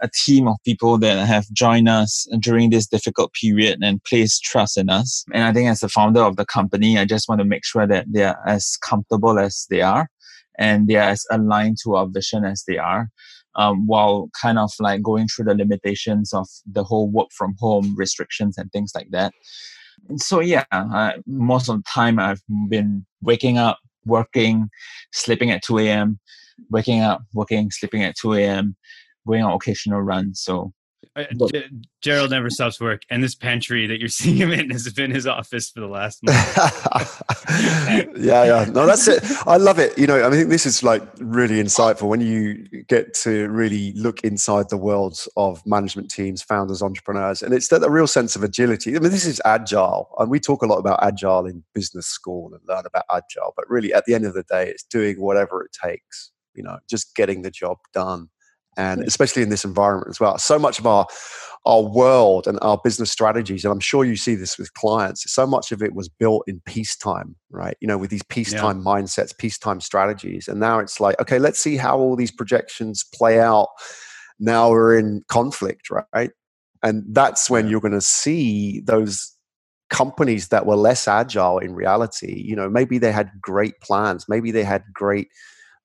[0.00, 4.76] a team of people that have joined us during this difficult period and placed trust
[4.76, 5.24] in us.
[5.32, 7.86] And I think as the founder of the company, I just want to make sure
[7.86, 10.08] that they are as comfortable as they are
[10.58, 13.08] and they are as aligned to our vision as they are
[13.56, 17.94] um, while kind of like going through the limitations of the whole work from home
[17.96, 19.32] restrictions and things like that.
[20.16, 20.64] So yeah,
[21.26, 24.68] most of the time I've been waking up, working,
[25.12, 26.18] sleeping at 2 a.m.,
[26.70, 28.76] waking up, working, sleeping at 2 a.m.,
[29.26, 30.40] going on occasional runs.
[30.40, 30.72] So
[31.52, 31.64] G-
[32.02, 35.26] Gerald never stops work, and this pantry that you're seeing him in has been his
[35.26, 36.38] office for the last month.
[38.18, 39.22] yeah, yeah, no, that's it.
[39.46, 39.96] I love it.
[39.98, 44.20] You know, I think this is like really insightful when you get to really look
[44.20, 48.96] inside the worlds of management teams, founders, entrepreneurs, and it's that real sense of agility.
[48.96, 52.50] I mean, this is agile, and we talk a lot about agile in business school
[52.52, 55.62] and learn about agile, but really, at the end of the day, it's doing whatever
[55.62, 56.30] it takes.
[56.54, 58.28] You know, just getting the job done
[58.76, 59.06] and hmm.
[59.06, 60.38] especially in this environment as well.
[60.38, 61.06] So much of our
[61.66, 65.30] our world and our business strategies, and I'm sure you see this with clients.
[65.30, 67.76] So much of it was built in peacetime, right?
[67.80, 68.84] You know, with these peacetime yeah.
[68.84, 73.40] mindsets, peacetime strategies, and now it's like, okay, let's see how all these projections play
[73.40, 73.68] out.
[74.38, 76.30] Now we're in conflict, right?
[76.82, 79.34] And that's when you're going to see those
[79.90, 82.42] companies that were less agile in reality.
[82.42, 85.28] You know, maybe they had great plans, maybe they had great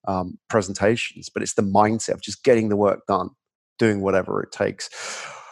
[0.07, 3.29] um, presentations, but it's the mindset of just getting the work done,
[3.79, 4.89] doing whatever it takes.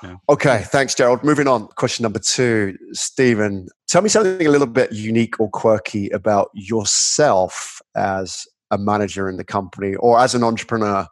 [0.04, 0.16] Yeah.
[0.30, 1.24] Okay, thanks, Gerald.
[1.24, 1.68] Moving on.
[1.68, 3.68] Question number two, Stephen.
[3.88, 9.38] Tell me something a little bit unique or quirky about yourself as a manager in
[9.38, 11.08] the company or as an entrepreneur.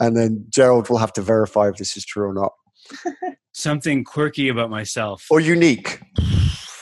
[0.00, 2.52] And then Gerald will have to verify if this is true or not.
[3.52, 6.00] something quirky about myself or unique.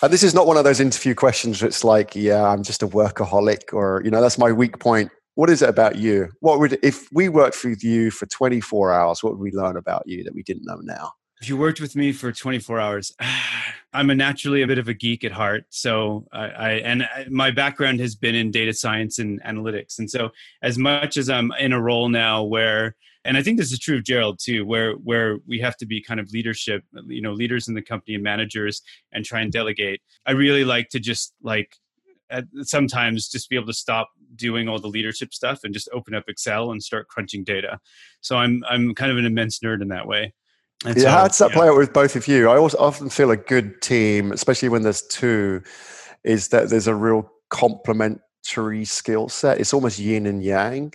[0.02, 2.82] And this is not one of those interview questions where it's like, yeah, I'm just
[2.82, 6.28] a workaholic or, you know, that's my weak point what is it about you?
[6.40, 9.22] What would if we worked with you for 24 hours?
[9.22, 11.12] What would we learn about you that we didn't know now?
[11.40, 13.12] If you worked with me for 24 hours,
[13.94, 15.64] I'm a naturally a bit of a geek at heart.
[15.70, 19.98] So I, I and my background has been in data science and analytics.
[19.98, 20.30] And so
[20.62, 23.98] as much as I'm in a role now where and I think this is true
[23.98, 27.68] of Gerald too, where where we have to be kind of leadership, you know, leaders
[27.68, 30.00] in the company and managers and try and delegate.
[30.26, 31.76] I really like to just like
[32.62, 36.24] sometimes just be able to stop doing all the leadership stuff and just open up
[36.28, 37.78] Excel and start crunching data.
[38.20, 40.32] So I'm I'm kind of an immense nerd in that way.
[40.84, 41.56] And yeah, so, how does that yeah.
[41.56, 42.48] play out with both of you?
[42.48, 45.62] I also often feel a good team, especially when there's two,
[46.24, 49.60] is that there's a real complementary skill set.
[49.60, 50.94] It's almost yin and yang.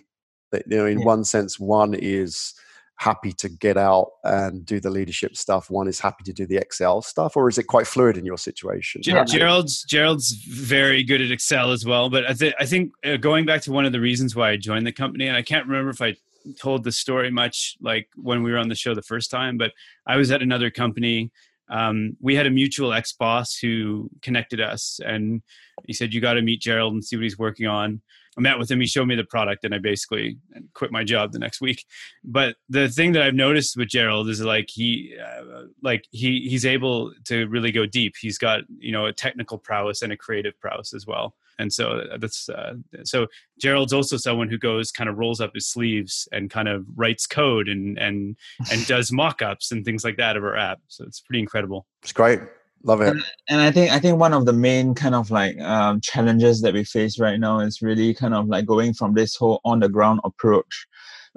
[0.52, 1.06] That you know, in yeah.
[1.06, 2.54] one sense, one is
[2.98, 5.70] happy to get out and do the leadership stuff?
[5.70, 8.38] One is happy to do the excel stuff or is it quite fluid in your
[8.38, 9.02] situation?
[9.28, 13.46] Gerald's gerald's very good at excel as well but i, th- I think uh, going
[13.46, 15.90] back to one of the reasons why i joined the company and i can't remember
[15.90, 16.16] if i
[16.60, 19.72] told the story much like when we were on the show the first time but
[20.06, 21.32] i was at another company
[21.70, 25.42] um, we had a mutual ex-boss who connected us and
[25.86, 28.02] he said you got to meet gerald and see what he's working on
[28.38, 28.80] I met with him.
[28.80, 30.38] He showed me the product, and I basically
[30.74, 31.86] quit my job the next week.
[32.24, 36.66] But the thing that I've noticed with Gerald is like he, uh, like he, he's
[36.66, 38.14] able to really go deep.
[38.20, 41.36] He's got you know a technical prowess and a creative prowess as well.
[41.60, 43.28] And so uh, that's uh, so
[43.60, 47.26] Gerald's also someone who goes kind of rolls up his sleeves and kind of writes
[47.26, 48.36] code and and
[48.72, 50.80] and does mock-ups and things like that of our app.
[50.88, 51.86] So it's pretty incredible.
[52.04, 52.40] It's great.
[52.84, 53.10] Love it.
[53.10, 56.62] And, and, I think I think one of the main kind of like um, challenges
[56.62, 59.80] that we face right now is really kind of like going from this whole on
[59.80, 60.86] the ground approach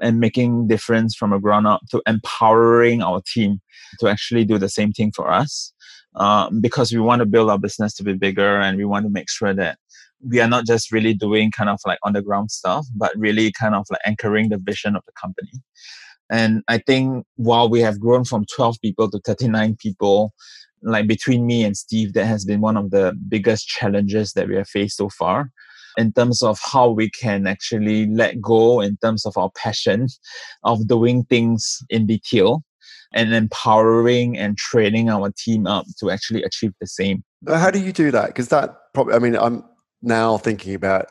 [0.00, 3.60] and making difference from a ground up to empowering our team
[4.00, 5.72] to actually do the same thing for us.
[6.16, 9.10] Um, because we want to build our business to be bigger and we want to
[9.10, 9.78] make sure that
[10.26, 13.52] we are not just really doing kind of like on the ground stuff, but really
[13.52, 15.52] kind of like anchoring the vision of the company.
[16.30, 20.32] And I think while we have grown from 12 people to 39 people,
[20.82, 24.56] like between me and Steve, that has been one of the biggest challenges that we
[24.56, 25.50] have faced so far
[25.98, 30.06] in terms of how we can actually let go in terms of our passion
[30.62, 32.62] of doing things in detail
[33.12, 37.24] and empowering and training our team up to actually achieve the same.
[37.48, 38.28] How do you do that?
[38.28, 39.64] Because that probably, I mean, I'm
[40.02, 41.06] now thinking about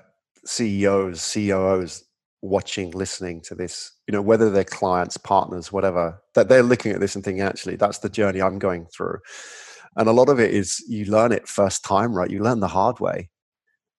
[0.45, 2.03] CEOs, COOs
[2.41, 6.99] watching, listening to this, you know, whether they're clients, partners, whatever, that they're looking at
[6.99, 9.19] this and thinking, actually, that's the journey I'm going through.
[9.95, 12.29] And a lot of it is you learn it first time, right?
[12.29, 13.29] You learn the hard way.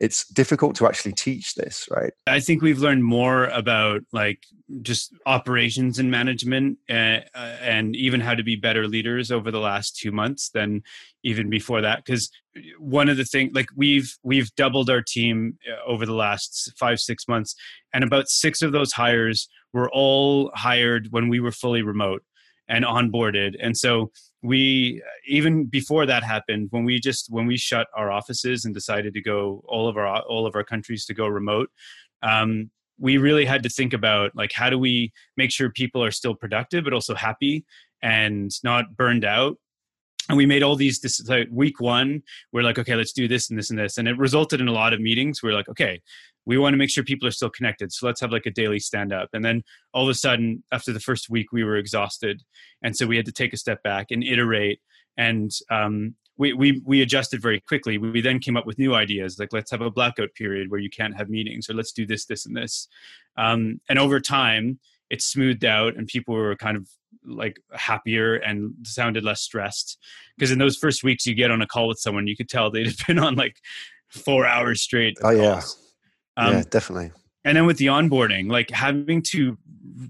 [0.01, 2.13] It's difficult to actually teach this, right?
[2.27, 4.45] I think we've learned more about like
[4.81, 9.61] just operations and management uh, uh, and even how to be better leaders over the
[9.61, 10.83] last two months than
[11.23, 12.31] even before that because
[12.79, 16.99] one of the things like we've we've doubled our team uh, over the last five
[16.99, 17.55] six months
[17.93, 22.23] and about six of those hires were all hired when we were fully remote
[22.69, 24.11] and onboarded and so
[24.43, 29.13] we even before that happened when we just when we shut our offices and decided
[29.13, 31.71] to go all of our all of our countries to go remote
[32.23, 32.71] um,
[33.01, 36.35] we really had to think about like how do we make sure people are still
[36.35, 37.65] productive but also happy
[38.03, 39.57] and not burned out?
[40.29, 42.23] And we made all these this like week one
[42.53, 43.99] we're like okay let's do this and this and this.
[43.99, 46.01] And it resulted in a lot of meetings we're like okay
[46.47, 48.79] we want to make sure people are still connected so let's have like a daily
[48.79, 49.63] stand up and then
[49.93, 52.43] all of a sudden after the first week we were exhausted
[52.83, 54.81] and so we had to take a step back and iterate.
[55.17, 57.99] And um, we, we we adjusted very quickly.
[57.99, 60.89] We then came up with new ideas like let's have a blackout period where you
[60.89, 62.89] can't have meetings or let's do this this and this.
[63.37, 64.79] Um, and over time
[65.11, 66.89] it smoothed out and people were kind of
[67.27, 69.99] like happier and sounded less stressed.
[70.37, 72.71] Because in those first weeks you get on a call with someone you could tell
[72.71, 73.57] they'd have been on like
[74.09, 75.63] four hours straight oh yeah
[76.41, 77.11] um, yeah definitely.
[77.45, 79.57] and then with the onboarding like having to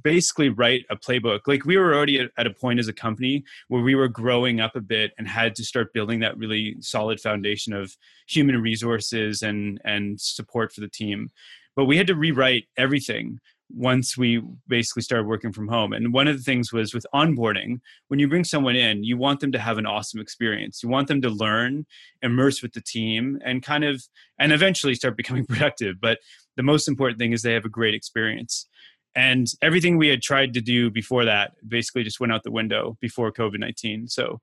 [0.02, 3.44] basically write a playbook like we were already at, at, a point as a company
[3.68, 7.20] where we were growing up a bit and had to start building that really solid
[7.20, 11.30] foundation of human resources and and support for the team.
[11.76, 13.40] But we had to rewrite everything
[13.74, 15.92] once we basically started working from home.
[15.92, 19.40] And one of the things was with onboarding, when you bring someone in, you want
[19.40, 20.82] them to have an awesome experience.
[20.82, 21.86] You want them to learn,
[22.22, 24.02] immerse with the team, and kind of,
[24.38, 26.00] and eventually start becoming productive.
[26.00, 26.18] But
[26.56, 28.66] the most important thing is they have a great experience.
[29.14, 32.96] And everything we had tried to do before that basically just went out the window
[33.00, 34.08] before COVID 19.
[34.08, 34.40] So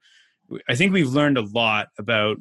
[0.70, 2.38] I think we've learned a lot about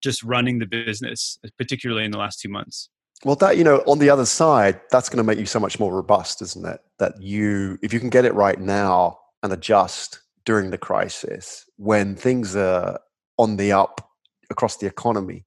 [0.00, 2.88] just running the business, particularly in the last two months.
[3.24, 5.78] Well, that you know, on the other side, that's going to make you so much
[5.78, 6.80] more robust, isn't it?
[6.98, 12.16] That you, if you can get it right now and adjust during the crisis, when
[12.16, 12.98] things are
[13.36, 14.10] on the up
[14.50, 15.44] across the economy,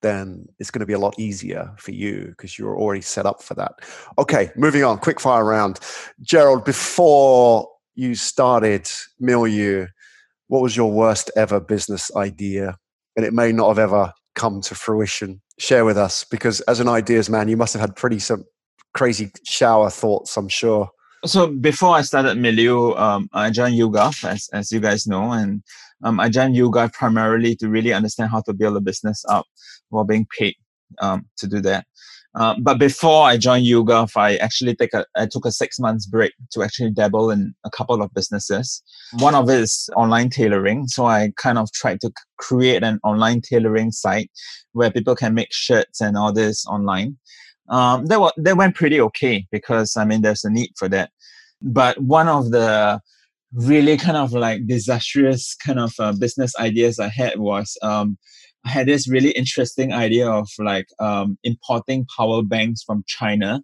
[0.00, 3.42] then it's going to be a lot easier for you because you're already set up
[3.42, 3.72] for that.
[4.18, 5.80] Okay, moving on, quick fire round.
[6.22, 8.90] Gerald, before you started
[9.20, 9.86] Milieu,
[10.48, 12.76] what was your worst ever business idea?
[13.16, 16.24] And it may not have ever come to fruition share with us?
[16.24, 18.44] Because as an ideas man, you must have had pretty some
[18.94, 20.88] crazy shower thoughts, I'm sure.
[21.26, 25.62] So before I started Milieu, um, I joined YouGov, as, as you guys know, and
[26.02, 29.46] um, I joined YouGov primarily to really understand how to build a business up
[29.88, 30.54] while being paid
[31.00, 31.86] um, to do that.
[32.36, 36.06] Um, but before I joined YouGov, I actually take a I took a six months
[36.06, 38.82] break to actually dabble in a couple of businesses.
[39.18, 40.88] One of it is online tailoring.
[40.88, 44.30] So I kind of tried to create an online tailoring site
[44.72, 47.16] where people can make shirts and all this online.
[47.68, 51.10] Um, that was that went pretty okay because I mean there's a need for that.
[51.62, 53.00] But one of the
[53.52, 58.18] really kind of like disastrous kind of uh, business ideas I had was um,
[58.64, 63.62] had this really interesting idea of like um, importing power banks from China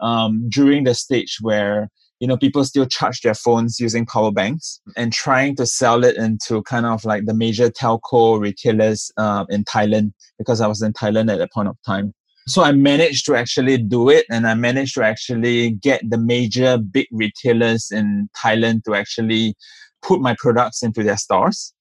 [0.00, 1.88] um, during the stage where
[2.20, 6.16] you know people still charge their phones using power banks and trying to sell it
[6.16, 10.92] into kind of like the major telco retailers uh, in Thailand because I was in
[10.92, 12.14] Thailand at that point of time.
[12.46, 16.78] So I managed to actually do it and I managed to actually get the major
[16.78, 19.54] big retailers in Thailand to actually
[20.02, 21.73] put my products into their stores.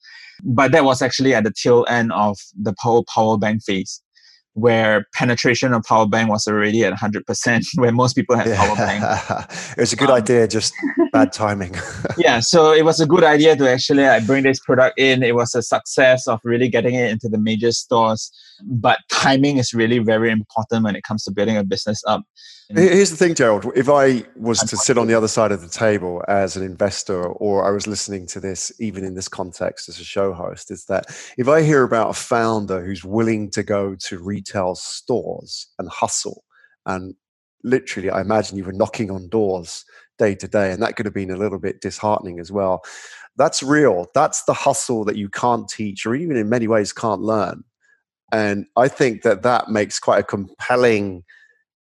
[0.43, 4.01] But that was actually at the tail end of the power power bank phase,
[4.53, 8.57] where penetration of power bank was already at 100%, where most people had yeah.
[8.57, 9.49] power bank.
[9.77, 10.73] it was a good um, idea, just
[11.11, 11.75] bad timing.
[12.17, 15.23] yeah, so it was a good idea to actually like, bring this product in.
[15.23, 18.31] It was a success of really getting it into the major stores.
[18.65, 22.23] But timing is really very important when it comes to building a business up.
[22.69, 23.71] Here's the thing, Gerald.
[23.75, 27.23] If I was to sit on the other side of the table as an investor,
[27.25, 30.85] or I was listening to this, even in this context as a show host, is
[30.85, 31.05] that
[31.37, 36.43] if I hear about a founder who's willing to go to retail stores and hustle,
[36.85, 37.15] and
[37.63, 39.83] literally, I imagine you were knocking on doors
[40.17, 42.83] day to day, and that could have been a little bit disheartening as well.
[43.35, 44.07] That's real.
[44.13, 47.63] That's the hustle that you can't teach, or even in many ways can't learn.
[48.31, 51.23] And I think that that makes quite a compelling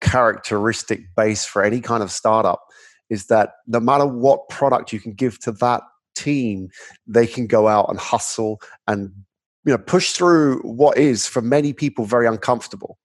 [0.01, 2.63] characteristic base for any kind of startup
[3.09, 5.83] is that no matter what product you can give to that
[6.15, 6.69] team,
[7.07, 9.11] they can go out and hustle and
[9.65, 12.99] you know push through what is for many people very uncomfortable.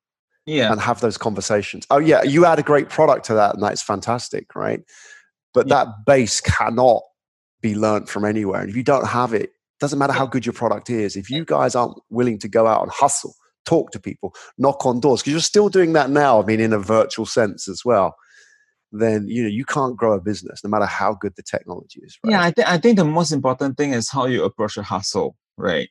[0.47, 0.71] Yeah.
[0.71, 1.87] And have those conversations.
[1.89, 4.81] Oh yeah, you add a great product to that and that's fantastic, right?
[5.55, 5.85] But yeah.
[5.85, 7.01] that base cannot
[7.61, 8.61] be learned from anywhere.
[8.61, 11.45] And if you don't have it, doesn't matter how good your product is, if you
[11.45, 13.33] guys aren't willing to go out and hustle
[13.65, 16.41] talk to people, knock on doors, because you're still doing that now.
[16.41, 18.15] I mean, in a virtual sense as well.
[18.91, 22.17] Then you know you can't grow a business no matter how good the technology is.
[22.23, 22.31] Right?
[22.31, 25.35] Yeah, I think I think the most important thing is how you approach a hustle,
[25.57, 25.89] right?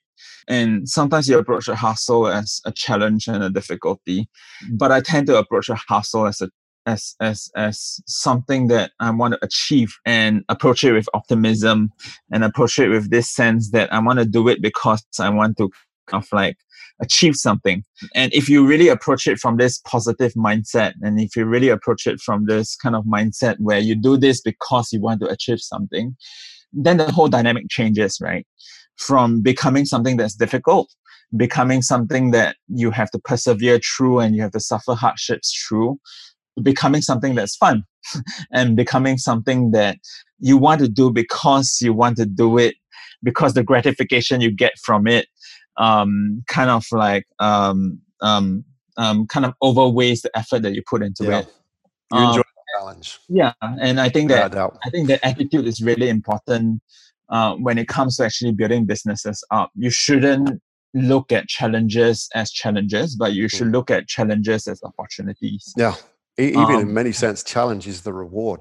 [0.49, 4.29] And sometimes you approach a hustle as a challenge and a difficulty,
[4.73, 6.49] but I tend to approach a hustle as a
[6.87, 11.93] as as as something that I want to achieve and approach it with optimism
[12.31, 15.57] and approach it with this sense that I want to do it because I want
[15.59, 15.71] to
[16.07, 16.57] kind of like
[17.01, 17.83] achieve something.
[18.15, 22.07] And if you really approach it from this positive mindset, and if you really approach
[22.07, 25.61] it from this kind of mindset where you do this because you want to achieve
[25.61, 26.17] something,
[26.73, 28.47] then the whole dynamic changes, right?
[28.97, 30.91] From becoming something that's difficult
[31.37, 35.99] becoming something that you have to persevere through and you have to suffer hardships through
[36.63, 37.83] becoming something that's fun
[38.53, 39.99] and becoming something that
[40.39, 42.77] you want to do because you want to do it
[43.23, 45.27] because the gratification you get from it
[45.77, 48.65] um, kind of like um, um,
[48.97, 51.41] um, kind of overweighs the effort that you put into yeah.
[51.41, 51.49] it.
[52.13, 53.19] You enjoy um, the challenge.
[53.29, 56.81] Yeah, and I think that yeah, I think that attitude is really important
[57.29, 59.71] uh, when it comes to actually building businesses up.
[59.75, 60.61] You shouldn't
[60.93, 63.73] look at challenges as challenges, but you should mm.
[63.73, 65.73] look at challenges as opportunities.
[65.77, 65.95] Yeah,
[66.39, 68.61] even um, in many sense, challenge is the reward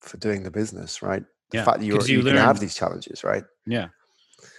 [0.00, 1.24] for doing the business, right?
[1.50, 3.44] The yeah, fact that you you learn, have these challenges, right?
[3.66, 3.88] Yeah.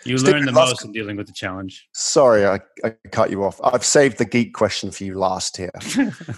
[0.05, 1.87] You learn the most in dealing with the challenge.
[1.93, 3.59] Sorry, I, I, cut you off.
[3.63, 5.71] I've saved the geek question for you last here.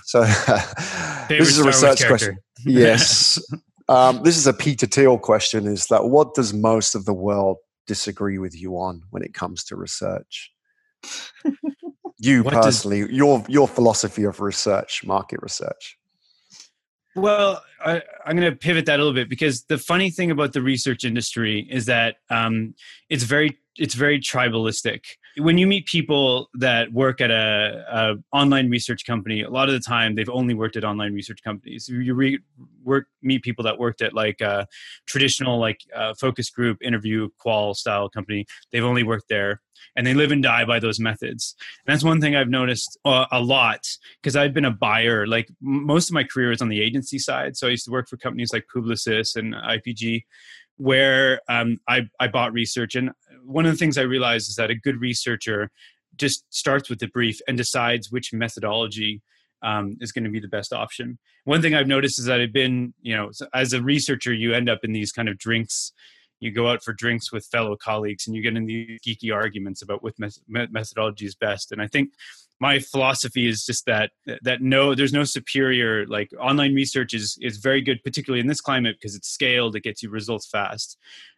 [0.04, 0.24] so
[1.30, 2.38] this is a research question.
[2.64, 3.40] Yes.
[3.90, 7.58] um, this is a Peter Thiel question is that what does most of the world
[7.88, 10.52] disagree with you on when it comes to research?
[12.18, 15.98] you what personally, does, your your philosophy of research, market research.
[17.16, 20.54] Well, I, am going to pivot that a little bit because the funny thing about
[20.54, 22.76] the research industry is that um,
[23.10, 25.02] it's very it's very tribalistic.
[25.38, 29.74] When you meet people that work at a, a, online research company, a lot of
[29.74, 31.90] the time they've only worked at online research companies.
[31.90, 32.40] You re-
[32.84, 34.68] work meet people that worked at like a
[35.06, 38.46] traditional like uh, focus group interview qual style company.
[38.72, 39.62] They've only worked there,
[39.96, 41.56] and they live and die by those methods.
[41.86, 43.86] And that's one thing I've noticed uh, a lot
[44.22, 45.28] because I've been a buyer.
[45.28, 48.08] Like most of my career is on the agency side, so I used to work
[48.08, 50.24] for companies like Publicis and IPG
[50.78, 52.96] where um, I, I bought research.
[52.96, 53.12] And
[53.44, 55.72] one of the things I realized is that a good researcher
[56.18, 59.22] just starts with the brief and decides which methodology
[59.62, 61.18] um, is going to be the best option.
[61.46, 64.70] One thing I've noticed is that I've been, you know, as a researcher, you end
[64.70, 65.94] up in these kind of drinks.
[66.40, 69.82] You go out for drinks with fellow colleagues and you get in these geeky arguments
[69.82, 70.14] about what
[70.48, 71.72] methodology is best.
[71.72, 72.12] And I think
[72.60, 74.12] my philosophy is just that
[74.44, 78.62] that no there's no superior like online research is is very good particularly in this
[78.62, 80.98] climate because it's scaled it gets you results fast.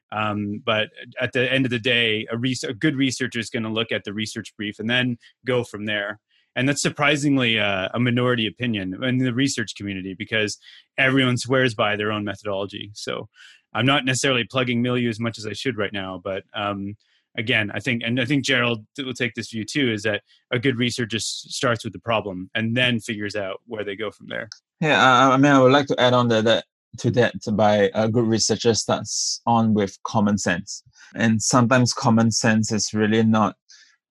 [0.10, 0.90] Um, but
[1.20, 4.04] at the end of the day a, a good researcher is going to look at
[4.06, 6.20] the research brief and then go from there.
[6.56, 10.58] And that's surprisingly uh, a minority opinion in the research community because
[10.98, 12.92] everyone swears by their own methodology.
[12.94, 13.28] So
[13.74, 16.96] i'm not necessarily plugging milieu as much as i should right now but um,
[17.38, 20.60] again, I think, and I think Gerald will take this view too, is that a
[20.60, 24.50] good researcher starts with the problem and then figures out where they go from there.
[24.82, 26.66] Yeah, I mean, I would like to add on that, that
[27.00, 30.84] to that by a good researcher starts on with common sense,
[31.16, 33.56] and sometimes common sense is really not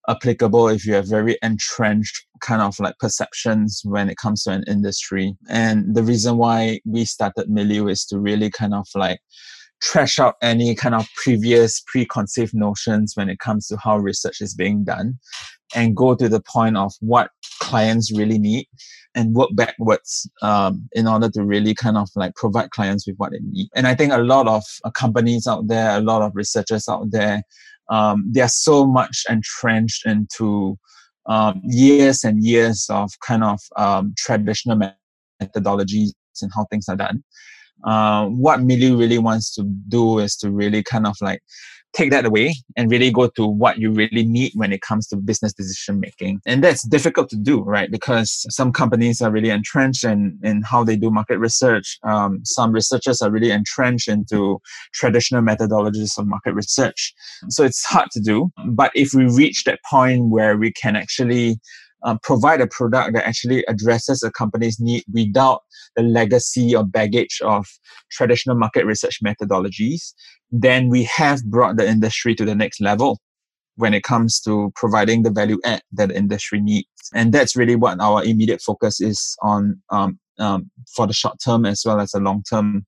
[0.08, 4.62] applicable if you have very entrenched kind of like perceptions when it comes to an
[4.68, 5.34] industry.
[5.48, 9.18] And the reason why we started Milieu is to really kind of like
[9.82, 14.54] trash out any kind of previous preconceived notions when it comes to how research is
[14.54, 15.18] being done
[15.74, 18.66] and go to the point of what clients really need
[19.14, 23.32] and work backwards um, in order to really kind of like provide clients with what
[23.32, 23.68] they need.
[23.74, 27.10] And I think a lot of uh, companies out there, a lot of researchers out
[27.10, 27.42] there,
[27.88, 30.76] um, they are so much entrenched into
[31.26, 34.78] um, years and years of kind of um, traditional
[35.42, 36.12] methodologies
[36.42, 37.24] and how things are done
[37.84, 41.40] uh, what Milieu really wants to do is to really kind of like
[41.96, 45.16] take that away and really go to what you really need when it comes to
[45.16, 46.40] business decision making.
[46.46, 47.90] And that's difficult to do, right?
[47.90, 51.98] Because some companies are really entrenched in, in how they do market research.
[52.04, 54.58] Um, some researchers are really entrenched into
[54.92, 57.14] traditional methodologies of market research.
[57.48, 58.50] So it's hard to do.
[58.66, 61.58] But if we reach that point where we can actually
[62.06, 65.62] um, provide a product that actually addresses a company's need without
[65.96, 67.66] the legacy or baggage of
[68.12, 70.14] traditional market research methodologies,
[70.50, 73.18] then we have brought the industry to the next level
[73.74, 76.86] when it comes to providing the value add that the industry needs.
[77.12, 81.66] And that's really what our immediate focus is on um, um, for the short term
[81.66, 82.86] as well as the long term.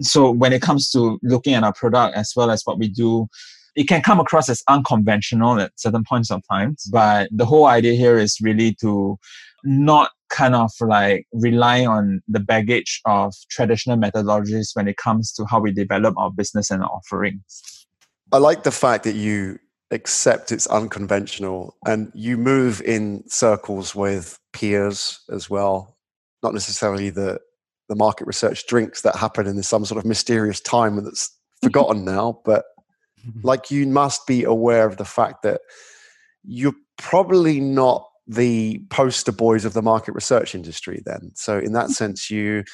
[0.00, 3.26] So when it comes to looking at our product as well as what we do,
[3.74, 6.84] it can come across as unconventional at certain points of times.
[6.90, 9.18] But the whole idea here is really to
[9.64, 15.44] not kind of like rely on the baggage of traditional methodologies when it comes to
[15.44, 17.86] how we develop our business and our offerings.
[18.32, 19.58] I like the fact that you
[19.90, 25.96] accept it's unconventional and you move in circles with peers as well,
[26.42, 27.38] not necessarily the
[27.88, 32.40] the market research drinks that happen in some sort of mysterious time that's forgotten now,
[32.44, 32.64] but
[33.42, 35.60] like you must be aware of the fact that
[36.44, 41.32] you're probably not the poster boys of the market research industry then.
[41.34, 41.92] So in that mm.
[41.92, 42.64] sense you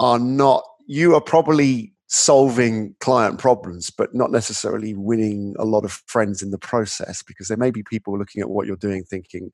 [0.00, 5.92] are not you are probably solving client problems but not necessarily winning a lot of
[6.06, 9.50] friends in the process because there may be people looking at what you're doing thinking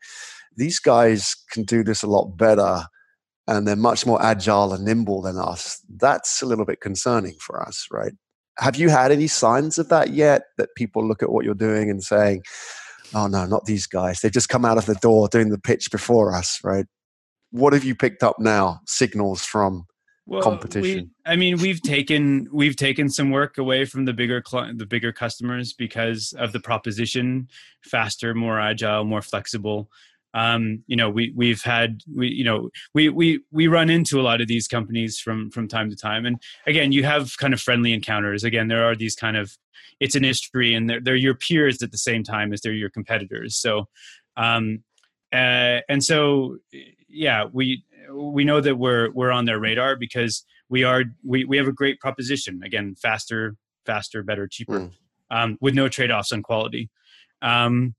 [0.57, 2.83] these guys can do this a lot better
[3.47, 5.81] and they're much more agile and nimble than us.
[5.97, 8.13] That's a little bit concerning for us right
[8.59, 11.91] have you had any signs of that yet that people look at what you're doing
[11.91, 12.43] and saying
[13.15, 14.21] oh no not these guys.
[14.21, 16.87] They've just come out of the door doing the pitch before us right?
[17.51, 19.85] What have you picked up now signals from
[20.27, 21.11] well, competition?
[21.27, 24.87] We, i mean we've taken we've taken some work away from the bigger cl- the
[24.87, 27.49] bigger customers because of the proposition
[27.83, 29.91] faster more agile more flexible
[30.35, 34.23] um, you know we we've had we you know we we we run into a
[34.23, 36.27] lot of these companies from from time to time.
[36.27, 38.45] And again you have kind of friendly encounters.
[38.45, 39.57] Again there are these kind of
[40.01, 42.91] it's an industry and they're, they're your peers at the same time as they're your
[42.91, 43.57] competitors.
[43.57, 43.89] So
[44.37, 44.83] um
[45.33, 46.59] uh, and so
[47.09, 51.57] yeah we we know that we're we're on their radar because we are we, we
[51.57, 52.63] have a great proposition.
[52.65, 54.93] Again faster faster better cheaper mm.
[55.31, 56.91] um, with no trade-offs on quality.
[57.43, 57.95] Um,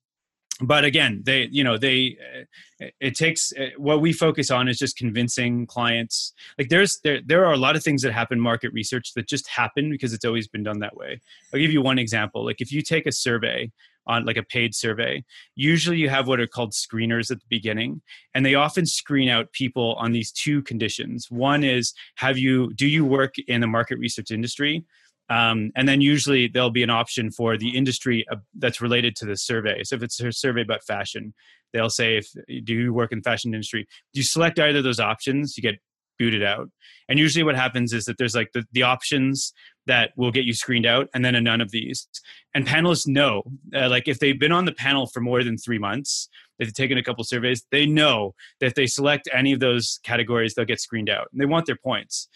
[0.61, 4.77] but again they you know they uh, it takes uh, what we focus on is
[4.77, 6.33] just convincing clients.
[6.57, 9.47] Like there's there there are a lot of things that happen market research that just
[9.47, 11.19] happen because it's always been done that way.
[11.53, 12.45] I'll give you one example.
[12.45, 13.71] Like if you take a survey
[14.05, 15.23] on like a paid survey
[15.55, 18.01] usually you have what are called screeners at the beginning
[18.33, 21.31] and they often screen out people on these two conditions.
[21.31, 24.83] One is have you do you work in the market research industry
[25.29, 29.25] um, and then usually there'll be an option for the industry uh, that's related to
[29.25, 29.83] the survey.
[29.83, 31.33] So if it's a survey about fashion,
[31.71, 32.27] they'll say, if
[32.65, 33.87] do you work in fashion industry?
[34.13, 35.57] Do you select either of those options?
[35.57, 35.79] You get
[36.19, 36.69] booted out.
[37.09, 39.53] And usually what happens is that there's like the, the options
[39.87, 42.07] that will get you screened out and then a none of these.
[42.53, 43.43] And panelists know,
[43.75, 46.97] uh, like if they've been on the panel for more than three months, they've taken
[46.97, 50.79] a couple surveys, they know that if they select any of those categories, they'll get
[50.79, 51.27] screened out.
[51.31, 52.29] And they want their points.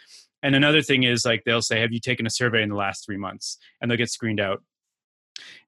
[0.44, 3.06] And another thing is like they'll say, "Have you taken a survey in the last
[3.06, 4.64] three months?" And they'll get screened out.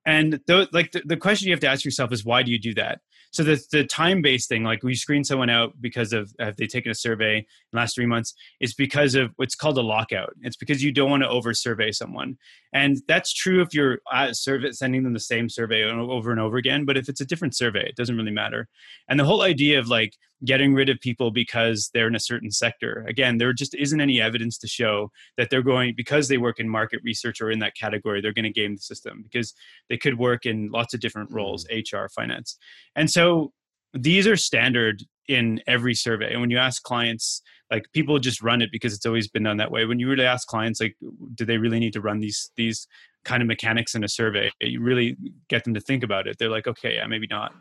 [0.05, 2.59] And th- like the, the question you have to ask yourself is, why do you
[2.59, 3.01] do that?
[3.31, 6.65] So the the time based thing, like we screen someone out because of have they
[6.65, 10.33] taken a survey in the last three months, is because of what's called a lockout.
[10.41, 12.37] It's because you don't want to over survey someone,
[12.73, 16.57] and that's true if you're uh, survey, sending them the same survey over and over
[16.57, 16.85] again.
[16.85, 18.67] But if it's a different survey, it doesn't really matter.
[19.07, 20.15] And the whole idea of like
[20.45, 24.21] getting rid of people because they're in a certain sector, again, there just isn't any
[24.21, 27.75] evidence to show that they're going because they work in market research or in that
[27.75, 29.53] category, they're going to game the system because
[29.89, 31.83] they could work in lots of different roles, mm.
[31.93, 32.57] HR, finance,
[32.95, 33.51] and so so
[33.93, 36.31] these are standard in every survey.
[36.31, 39.57] And when you ask clients, like people just run it because it's always been done
[39.57, 39.85] that way.
[39.85, 40.95] When you really ask clients, like,
[41.35, 42.87] do they really need to run these these
[43.25, 44.49] kind of mechanics in a survey?
[44.61, 45.17] You really
[45.49, 46.37] get them to think about it.
[46.37, 47.51] They're like, okay, yeah, maybe not.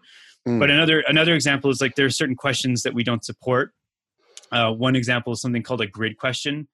[0.47, 0.59] Mm.
[0.59, 3.73] But another another example is like there are certain questions that we don't support.
[4.51, 6.69] Uh, one example is something called a grid question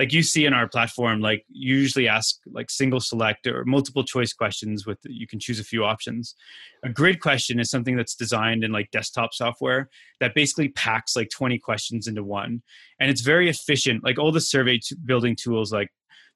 [0.00, 4.02] like you see in our platform like you usually ask like single select or multiple
[4.02, 6.34] choice questions with you can choose a few options
[6.82, 11.28] a grid question is something that's designed in like desktop software that basically packs like
[11.28, 12.62] 20 questions into one
[12.98, 15.90] and it's very efficient like all the survey t- building tools like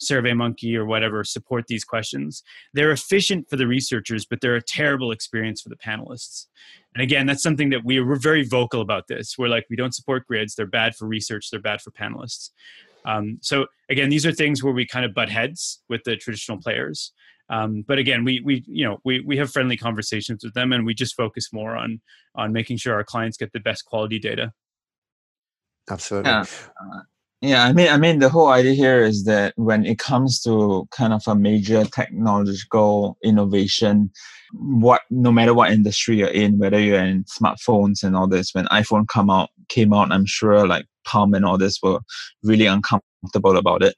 [0.04, 2.42] SurveyMonkey or whatever support these questions.
[2.72, 6.46] They're efficient for the researchers, but they're a terrible experience for the panelists.
[6.94, 9.36] And again, that's something that we, we're very vocal about this.
[9.36, 10.54] We're like, we don't support grids.
[10.54, 11.50] They're bad for research.
[11.50, 12.50] They're bad for panelists.
[13.04, 16.58] Um, so again, these are things where we kind of butt heads with the traditional
[16.58, 17.12] players.
[17.50, 20.86] Um, but again, we we you know we we have friendly conversations with them, and
[20.86, 22.00] we just focus more on
[22.34, 24.52] on making sure our clients get the best quality data.
[25.90, 26.30] Absolutely.
[26.30, 26.40] Yeah.
[26.40, 27.00] Uh,
[27.44, 30.88] yeah, I mean, I mean, the whole idea here is that when it comes to
[30.90, 34.10] kind of a major technological innovation,
[34.54, 38.64] what no matter what industry you're in, whether you're in smartphones and all this, when
[38.66, 42.00] iPhone come out came out, I'm sure like Palm and all this were
[42.42, 43.94] really uncomfortable about it.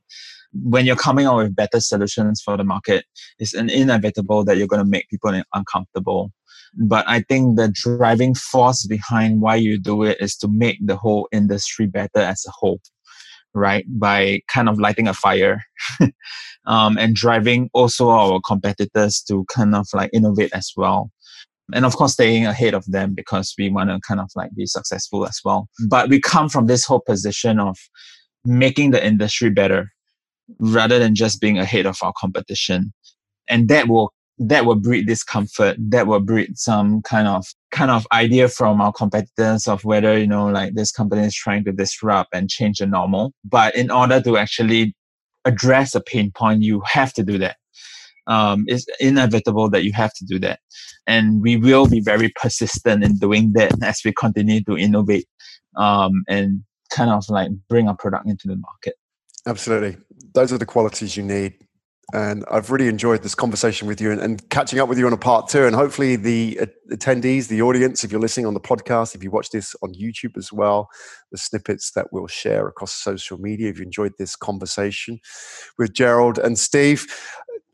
[0.53, 3.05] When you're coming out with better solutions for the market,
[3.38, 6.32] it's an inevitable that you're going to make people uncomfortable.
[6.76, 10.97] But I think the driving force behind why you do it is to make the
[10.97, 12.80] whole industry better as a whole
[13.57, 13.84] right?
[13.88, 15.62] By kind of lighting a fire.
[16.66, 21.11] um, and driving also our competitors to kind of like innovate as well
[21.72, 24.66] and of course staying ahead of them because we want to kind of like be
[24.66, 27.76] successful as well but we come from this whole position of
[28.44, 29.92] making the industry better
[30.61, 32.92] rather than just being ahead of our competition
[33.48, 38.07] and that will that will breed discomfort that will breed some kind of kind of
[38.12, 42.34] idea from our competitors of whether you know like this company is trying to disrupt
[42.34, 43.32] and change the normal.
[43.45, 44.95] But in order to actually
[45.45, 47.57] address a pain point you have to do that.
[48.26, 50.59] Um, it's inevitable that you have to do that.
[51.07, 55.26] And we will be very persistent in doing that as we continue to innovate
[55.76, 58.95] um, and kind of like bring our product into the market.
[59.47, 59.97] Absolutely.
[60.34, 61.55] Those are the qualities you need
[62.12, 65.12] and I've really enjoyed this conversation with you and, and, catching up with you on
[65.12, 65.66] a part two.
[65.66, 69.30] And hopefully, the uh, attendees, the audience, if you're listening on the podcast, if you
[69.30, 70.88] watch this on YouTube as well,
[71.32, 75.18] the snippets that we'll share across social media, if you enjoyed this conversation
[75.78, 77.07] with Gerald and Steve.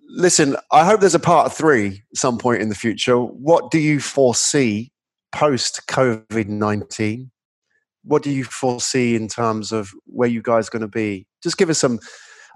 [0.08, 3.18] Listen, I hope there's a part three some point in the future.
[3.18, 4.92] What do you foresee
[5.34, 7.30] post COVID 19?
[8.04, 11.26] What do you foresee in terms of where you guys are going to be?
[11.42, 12.00] Just give us some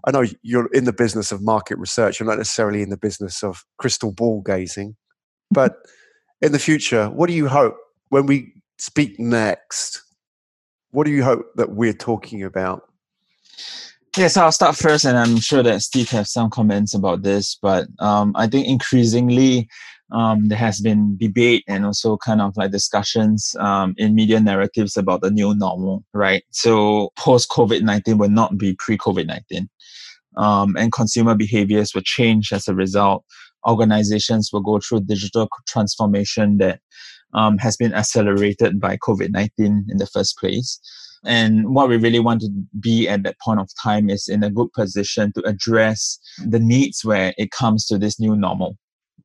[0.07, 2.21] I know you're in the business of market research.
[2.21, 4.97] You're not necessarily in the business of crystal ball gazing,
[5.51, 5.77] but
[6.41, 7.77] in the future, what do you hope
[8.11, 10.03] when we speak next?
[10.91, 12.83] What do you hope that we're talking about?
[14.17, 17.59] Yes, I'll start first, and I'm sure that Steve has some comments about this.
[17.61, 19.69] But um, I think increasingly
[20.13, 24.97] um, there has been debate and also kind of like discussions um, in media narratives
[24.97, 26.45] about the new normal, right?
[26.51, 29.69] So post COVID 19 will not be pre COVID 19
[30.37, 33.25] um, and consumer behaviors will change as a result.
[33.69, 36.81] Organizations will go through digital transformation that
[37.35, 40.81] um, has been accelerated by COVID 19 in the first place.
[41.25, 44.51] And what we really want to be at that point of time is in a
[44.51, 48.77] good position to address the needs where it comes to this new normal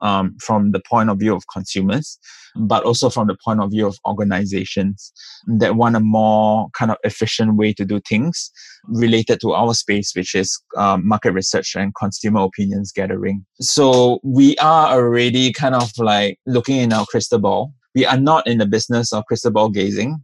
[0.02, 2.20] um, from the point of view of consumers,
[2.56, 5.12] but also from the point of view of organizations
[5.60, 8.52] that want a more kind of efficient way to do things
[8.88, 13.46] related to our space, which is um, market research and consumer opinions gathering.
[13.60, 17.74] So we are already kind of like looking in our crystal ball.
[17.94, 20.22] We are not in the business of crystal ball gazing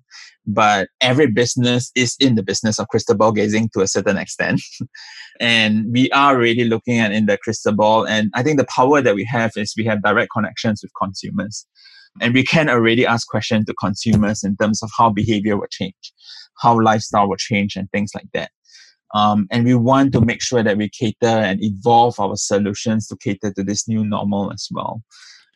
[0.47, 4.61] but every business is in the business of crystal ball gazing to a certain extent.
[5.41, 8.07] and we are really looking at in the crystal ball.
[8.07, 11.67] And I think the power that we have is we have direct connections with consumers.
[12.21, 16.13] And we can already ask questions to consumers in terms of how behavior will change,
[16.61, 18.49] how lifestyle will change, and things like that.
[19.13, 23.17] Um, and we want to make sure that we cater and evolve our solutions to
[23.17, 25.03] cater to this new normal as well,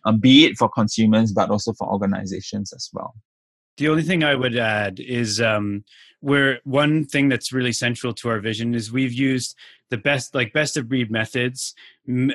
[0.05, 3.13] um, be it for consumers, but also for organizations as well.
[3.77, 5.83] The only thing I would add is um,
[6.19, 9.55] where one thing that's really central to our vision is we've used
[9.89, 11.73] the best, like best of breed methods,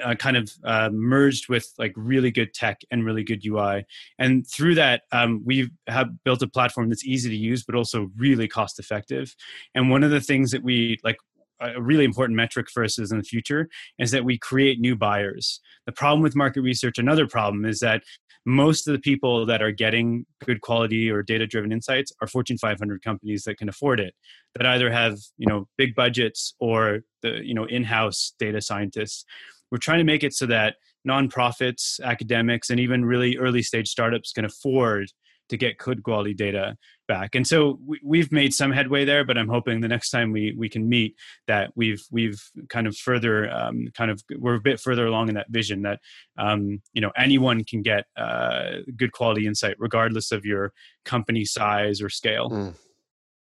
[0.05, 3.85] uh, kind of uh, merged with like really good tech and really good UI,
[4.19, 8.11] and through that um, we have built a platform that's easy to use but also
[8.17, 9.35] really cost effective.
[9.75, 11.17] And one of the things that we like
[11.61, 13.69] a really important metric for us is in the future
[13.99, 15.61] is that we create new buyers.
[15.87, 18.03] The problem with market research, another problem is that
[18.47, 22.57] most of the people that are getting good quality or data driven insights are fortune
[22.57, 24.15] 500 companies that can afford it
[24.55, 29.25] that either have you know big budgets or the you know in-house data scientists.
[29.71, 30.77] We're trying to make it so that
[31.07, 35.11] nonprofits academics and even really early stage startups can afford
[35.49, 36.77] to get good quality data
[37.07, 37.35] back.
[37.35, 40.55] And so we, have made some headway there, but I'm hoping the next time we
[40.57, 41.17] we can meet
[41.47, 45.35] that we've we've kind of further um, kind of we're a bit further along in
[45.35, 46.01] that vision that
[46.37, 50.73] um, you know anyone can get uh, good quality insight regardless of your
[51.05, 52.51] company size or scale.
[52.51, 52.75] Mm.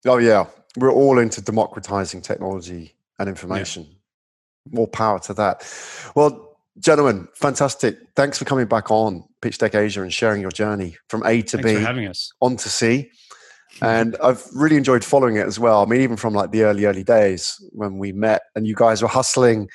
[0.06, 0.46] Oh yeah,
[0.76, 3.84] we're all into democratizing technology and information.
[3.84, 3.92] Yeah.
[4.72, 5.64] More power to that.
[6.14, 6.45] Well,
[6.78, 7.96] Gentlemen, fantastic.
[8.14, 11.56] Thanks for coming back on Pitch Deck Asia and sharing your journey from A to
[11.56, 12.32] Thanks B having us.
[12.40, 13.10] on to C.
[13.82, 15.82] And I've really enjoyed following it as well.
[15.82, 19.02] I mean, even from like the early, early days when we met and you guys
[19.02, 19.68] were hustling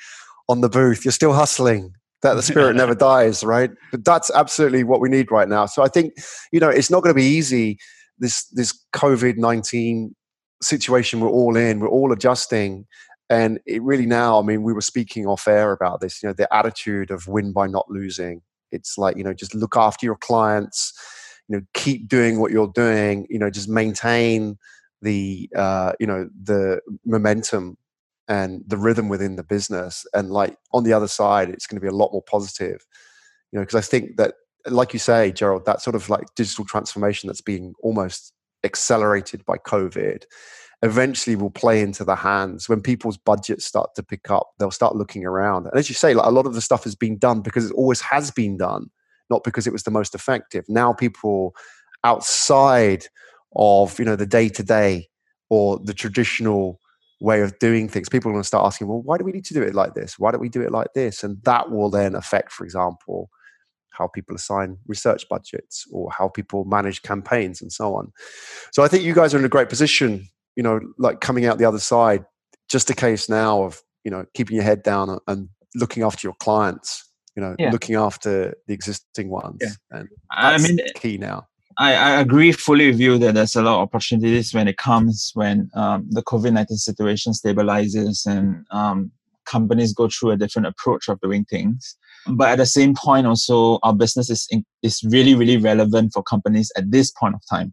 [0.48, 1.94] on the booth, you're still hustling.
[2.22, 3.70] That the spirit never dies, right?
[3.90, 5.66] But that's absolutely what we need right now.
[5.66, 6.14] So I think,
[6.52, 7.78] you know, it's not going to be easy.
[8.18, 10.14] This this COVID nineteen
[10.62, 12.86] situation we're all in, we're all adjusting
[13.30, 16.34] and it really now, I mean, we were speaking off air about this, you know,
[16.34, 18.42] the attitude of win by not losing.
[18.70, 20.92] It's like, you know, just look after your clients,
[21.48, 24.58] you know, keep doing what you're doing, you know, just maintain
[25.00, 27.76] the, uh, you know, the momentum
[28.28, 30.06] and the rhythm within the business.
[30.14, 32.86] And like on the other side, it's going to be a lot more positive,
[33.50, 34.34] you know, because I think that,
[34.66, 39.58] like you say, Gerald, that sort of like digital transformation that's being almost accelerated by
[39.58, 40.24] COVID
[40.82, 42.68] eventually will play into the hands.
[42.68, 45.66] When people's budgets start to pick up they'll start looking around.
[45.66, 47.74] And as you say like a lot of the stuff has been done because it
[47.74, 48.90] always has been done
[49.30, 50.64] not because it was the most effective.
[50.68, 51.54] Now people
[52.04, 53.06] outside
[53.54, 55.08] of you know the day to day
[55.50, 56.80] or the traditional
[57.20, 59.44] way of doing things people are going to start asking well why do we need
[59.44, 60.18] to do it like this?
[60.18, 61.22] Why don't we do it like this?
[61.22, 63.30] And that will then affect for example
[63.90, 68.12] how people assign research budgets or how people manage campaigns and so on.
[68.72, 70.26] So I think you guys are in a great position,
[70.56, 72.24] you know, like coming out the other side,
[72.68, 76.34] just a case now of, you know, keeping your head down and looking after your
[76.40, 77.70] clients, you know, yeah.
[77.70, 79.58] looking after the existing ones.
[79.60, 79.68] Yeah.
[79.90, 81.46] And I mean, key now.
[81.78, 85.30] I, I, agree fully with you that there's a lot of opportunities when it comes
[85.34, 89.10] when um, the COVID 19 situation stabilizes and um,
[89.46, 91.96] companies go through a different approach of doing things.
[92.26, 96.22] But at the same point, also our business is in, is really really relevant for
[96.22, 97.72] companies at this point of time,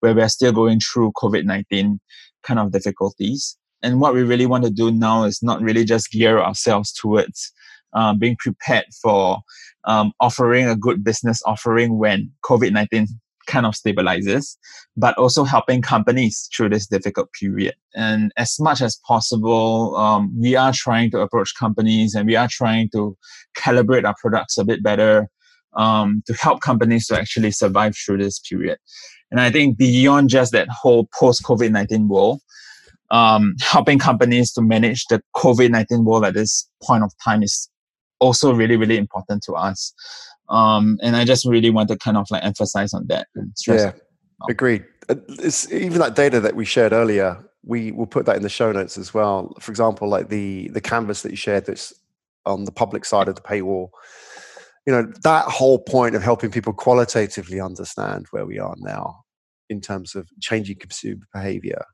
[0.00, 2.00] where we're still going through COVID nineteen
[2.42, 3.56] kind of difficulties.
[3.82, 7.52] And what we really want to do now is not really just gear ourselves towards
[7.92, 9.38] uh, being prepared for
[9.84, 13.06] um, offering a good business offering when COVID nineteen
[13.46, 14.58] kind of stabilizes,
[14.94, 17.74] but also helping companies through this difficult period.
[17.94, 22.48] And as much as possible, um, we are trying to approach companies and we are
[22.50, 23.16] trying to
[23.56, 25.30] calibrate our products a bit better
[25.74, 28.78] um, to help companies to actually survive through this period.
[29.30, 32.40] And I think beyond just that whole post COVID 19 world,
[33.10, 37.68] um, helping companies to manage the COVID 19 world at this point of time is
[38.20, 39.92] also really, really important to us.
[40.48, 43.28] Um, and I just really want to kind of like emphasize on that.
[43.66, 43.92] yeah,
[44.48, 44.84] agreed.
[45.08, 47.44] Uh, it's even that data that we shared earlier.
[47.64, 49.54] We will put that in the show notes as well.
[49.60, 51.92] For example, like the the canvas that you shared that's
[52.46, 53.90] on the public side of the paywall.
[54.88, 59.20] You know that whole point of helping people qualitatively understand where we are now
[59.68, 61.84] in terms of changing consumer behavior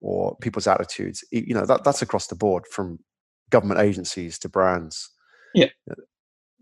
[0.00, 1.22] or people's attitudes.
[1.30, 3.00] You know that that's across the board from
[3.50, 5.10] government agencies to brands.
[5.54, 5.66] Yeah.
[5.90, 5.96] Uh,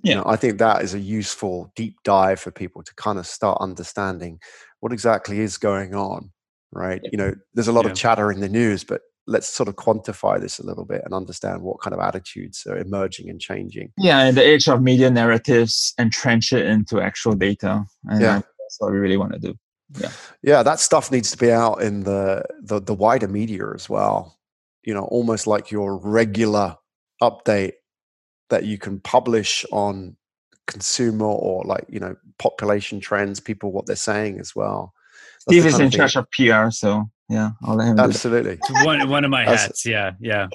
[0.02, 0.10] yeah.
[0.10, 3.26] You know, I think that is a useful deep dive for people to kind of
[3.28, 4.40] start understanding
[4.80, 6.32] what exactly is going on,
[6.72, 7.00] right?
[7.04, 7.10] Yeah.
[7.12, 7.92] You know, there's a lot yeah.
[7.92, 11.12] of chatter in the news, but let's sort of quantify this a little bit and
[11.12, 13.92] understand what kind of attitudes are emerging and changing.
[13.98, 17.84] Yeah, in the age of media narratives, entrench it into actual data.
[18.04, 18.34] And yeah.
[18.36, 19.54] that's what we really want to do.
[19.98, 20.10] Yeah.
[20.42, 24.38] Yeah, that stuff needs to be out in the, the the wider media as well.
[24.84, 26.76] You know, almost like your regular
[27.22, 27.74] update
[28.50, 30.16] that you can publish on
[30.66, 34.92] consumer or like you know population trends people what they're saying as well
[35.46, 39.24] That's steve is in charge of pr so yeah i'll let him absolutely one, one
[39.24, 40.46] of my hats yeah yeah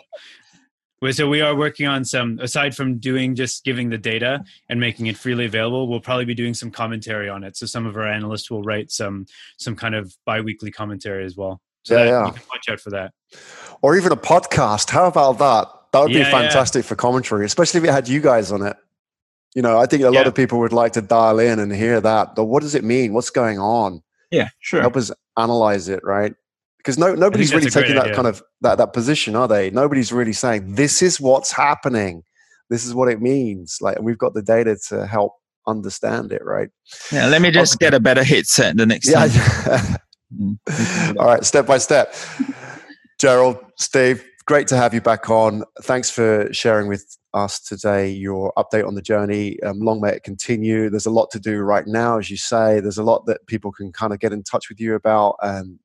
[1.11, 5.07] so we are working on some aside from doing just giving the data and making
[5.07, 8.07] it freely available we'll probably be doing some commentary on it so some of our
[8.07, 9.25] analysts will write some
[9.57, 12.25] some kind of bi-weekly commentary as well so yeah, yeah.
[12.27, 13.11] you can watch out for that
[13.81, 16.89] or even a podcast how about that that would yeah, be fantastic yeah.
[16.89, 18.77] for commentary, especially if it had you guys on it.
[19.55, 21.99] You know, I think a lot of people would like to dial in and hear
[21.99, 22.35] that.
[22.35, 23.13] But what does it mean?
[23.13, 24.01] What's going on?
[24.31, 24.79] Yeah, sure.
[24.79, 26.33] Help us analyze it, right?
[26.81, 28.15] Because no, nobody's really taking that idea.
[28.15, 29.69] kind of that that position, are they?
[29.69, 32.23] Nobody's really saying this is what's happening.
[32.69, 33.77] This is what it means.
[33.81, 35.33] Like, we've got the data to help
[35.67, 36.69] understand it, right?
[37.11, 37.27] Yeah.
[37.27, 37.87] Let me just okay.
[37.87, 39.27] get a better headset the next yeah.
[39.27, 39.97] time.
[41.19, 42.15] All right, step by step.
[43.19, 45.63] Gerald, Steve, great to have you back on.
[45.83, 49.61] Thanks for sharing with us today your update on the journey.
[49.63, 50.89] Um, long may it continue.
[50.89, 52.79] There's a lot to do right now, as you say.
[52.79, 55.77] There's a lot that people can kind of get in touch with you about, and
[55.77, 55.80] just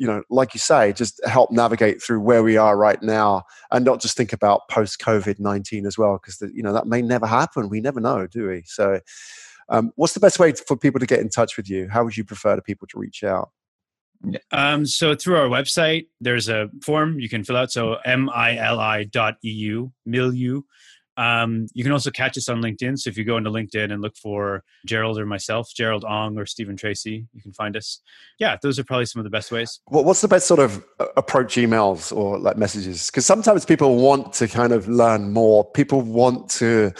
[0.00, 3.84] you know, like you say, just help navigate through where we are right now, and
[3.84, 7.26] not just think about post COVID nineteen as well, because you know that may never
[7.26, 7.68] happen.
[7.68, 8.62] We never know, do we?
[8.66, 9.00] So.
[9.72, 11.88] Um, what's the best way for people to get in touch with you?
[11.88, 13.50] How would you prefer to people to reach out?
[14.50, 17.70] Um, so through our website, there's a form you can fill out.
[17.70, 20.62] So mili.eu, milieu.
[21.20, 22.98] Um, you can also catch us on LinkedIn.
[22.98, 26.46] So if you go into LinkedIn and look for Gerald or myself, Gerald Ong or
[26.46, 28.00] Stephen Tracy, you can find us.
[28.38, 29.80] Yeah, those are probably some of the best ways.
[29.88, 33.10] What's the best sort of uh, approach emails or like messages?
[33.10, 35.70] Because sometimes people want to kind of learn more.
[35.72, 36.92] People want to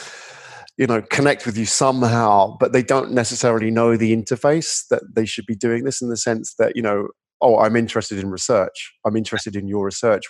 [0.77, 5.27] you know connect with you somehow but they don't necessarily know the interface that they
[5.27, 7.09] should be doing this in the sense that you know
[7.43, 10.24] oh i'm interested in research i'm interested in your research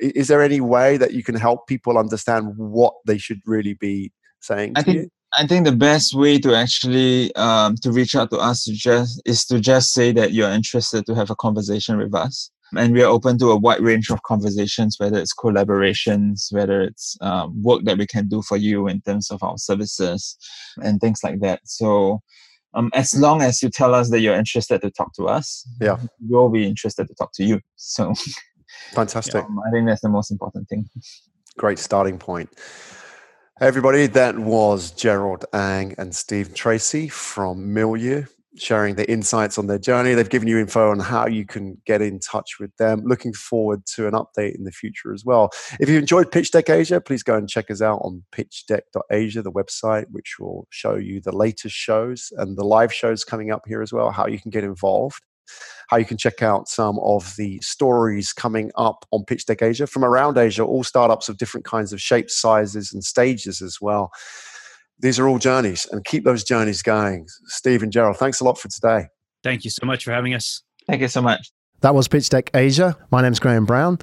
[0.00, 4.12] is there any way that you can help people understand what they should really be
[4.40, 5.10] saying I think, you?
[5.38, 9.20] I think the best way to actually um, to reach out to us to just
[9.24, 13.02] is to just say that you're interested to have a conversation with us and we
[13.02, 17.84] are open to a wide range of conversations, whether it's collaborations, whether it's um, work
[17.84, 20.36] that we can do for you in terms of our services
[20.82, 21.60] and things like that.
[21.64, 22.22] So,
[22.76, 25.98] um, as long as you tell us that you're interested to talk to us, yeah,
[26.20, 27.60] we'll be interested to talk to you.
[27.76, 28.14] So,
[28.92, 29.44] Fantastic.
[29.44, 30.88] Um, I think that's the most important thing.
[31.56, 32.50] Great starting point.
[33.60, 38.26] Everybody, that was Gerald Ong and Steve Tracy from Milieu
[38.58, 40.14] sharing their insights on their journey.
[40.14, 43.02] They've given you info on how you can get in touch with them.
[43.04, 45.50] Looking forward to an update in the future as well.
[45.80, 49.52] If you enjoyed Pitch Deck Asia, please go and check us out on pitchdeck.asia, the
[49.52, 53.82] website, which will show you the latest shows and the live shows coming up here
[53.82, 55.22] as well, how you can get involved.
[55.88, 59.86] How you can check out some of the stories coming up on Pitch Deck Asia
[59.86, 64.10] from around Asia, all startups of different kinds of shapes, sizes, and stages as well
[64.98, 67.26] these are all journeys and keep those journeys going.
[67.46, 69.06] Steve and Gerald, thanks a lot for today.
[69.42, 70.62] Thank you so much for having us.
[70.86, 71.50] Thank you so much.
[71.80, 72.96] That was Pitch Deck Asia.
[73.10, 73.98] My name is Graham Brown.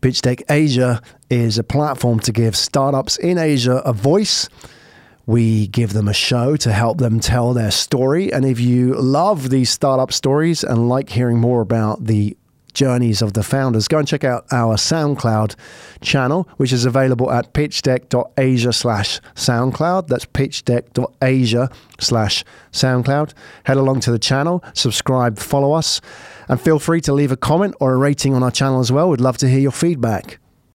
[0.00, 4.48] Pitch Deck Asia is a platform to give startups in Asia a voice.
[5.26, 8.32] We give them a show to help them tell their story.
[8.32, 12.36] And if you love these startup stories and like hearing more about the
[12.74, 15.54] journeys of the founders, go and check out our SoundCloud
[16.00, 20.08] channel, which is available at pitchdeck.asia slash SoundCloud.
[20.08, 21.70] That's pitchdeck.asia
[22.00, 23.32] slash SoundCloud.
[23.64, 26.00] Head along to the channel, subscribe, follow us,
[26.48, 29.08] and feel free to leave a comment or a rating on our channel as well.
[29.08, 30.38] We'd love to hear your feedback.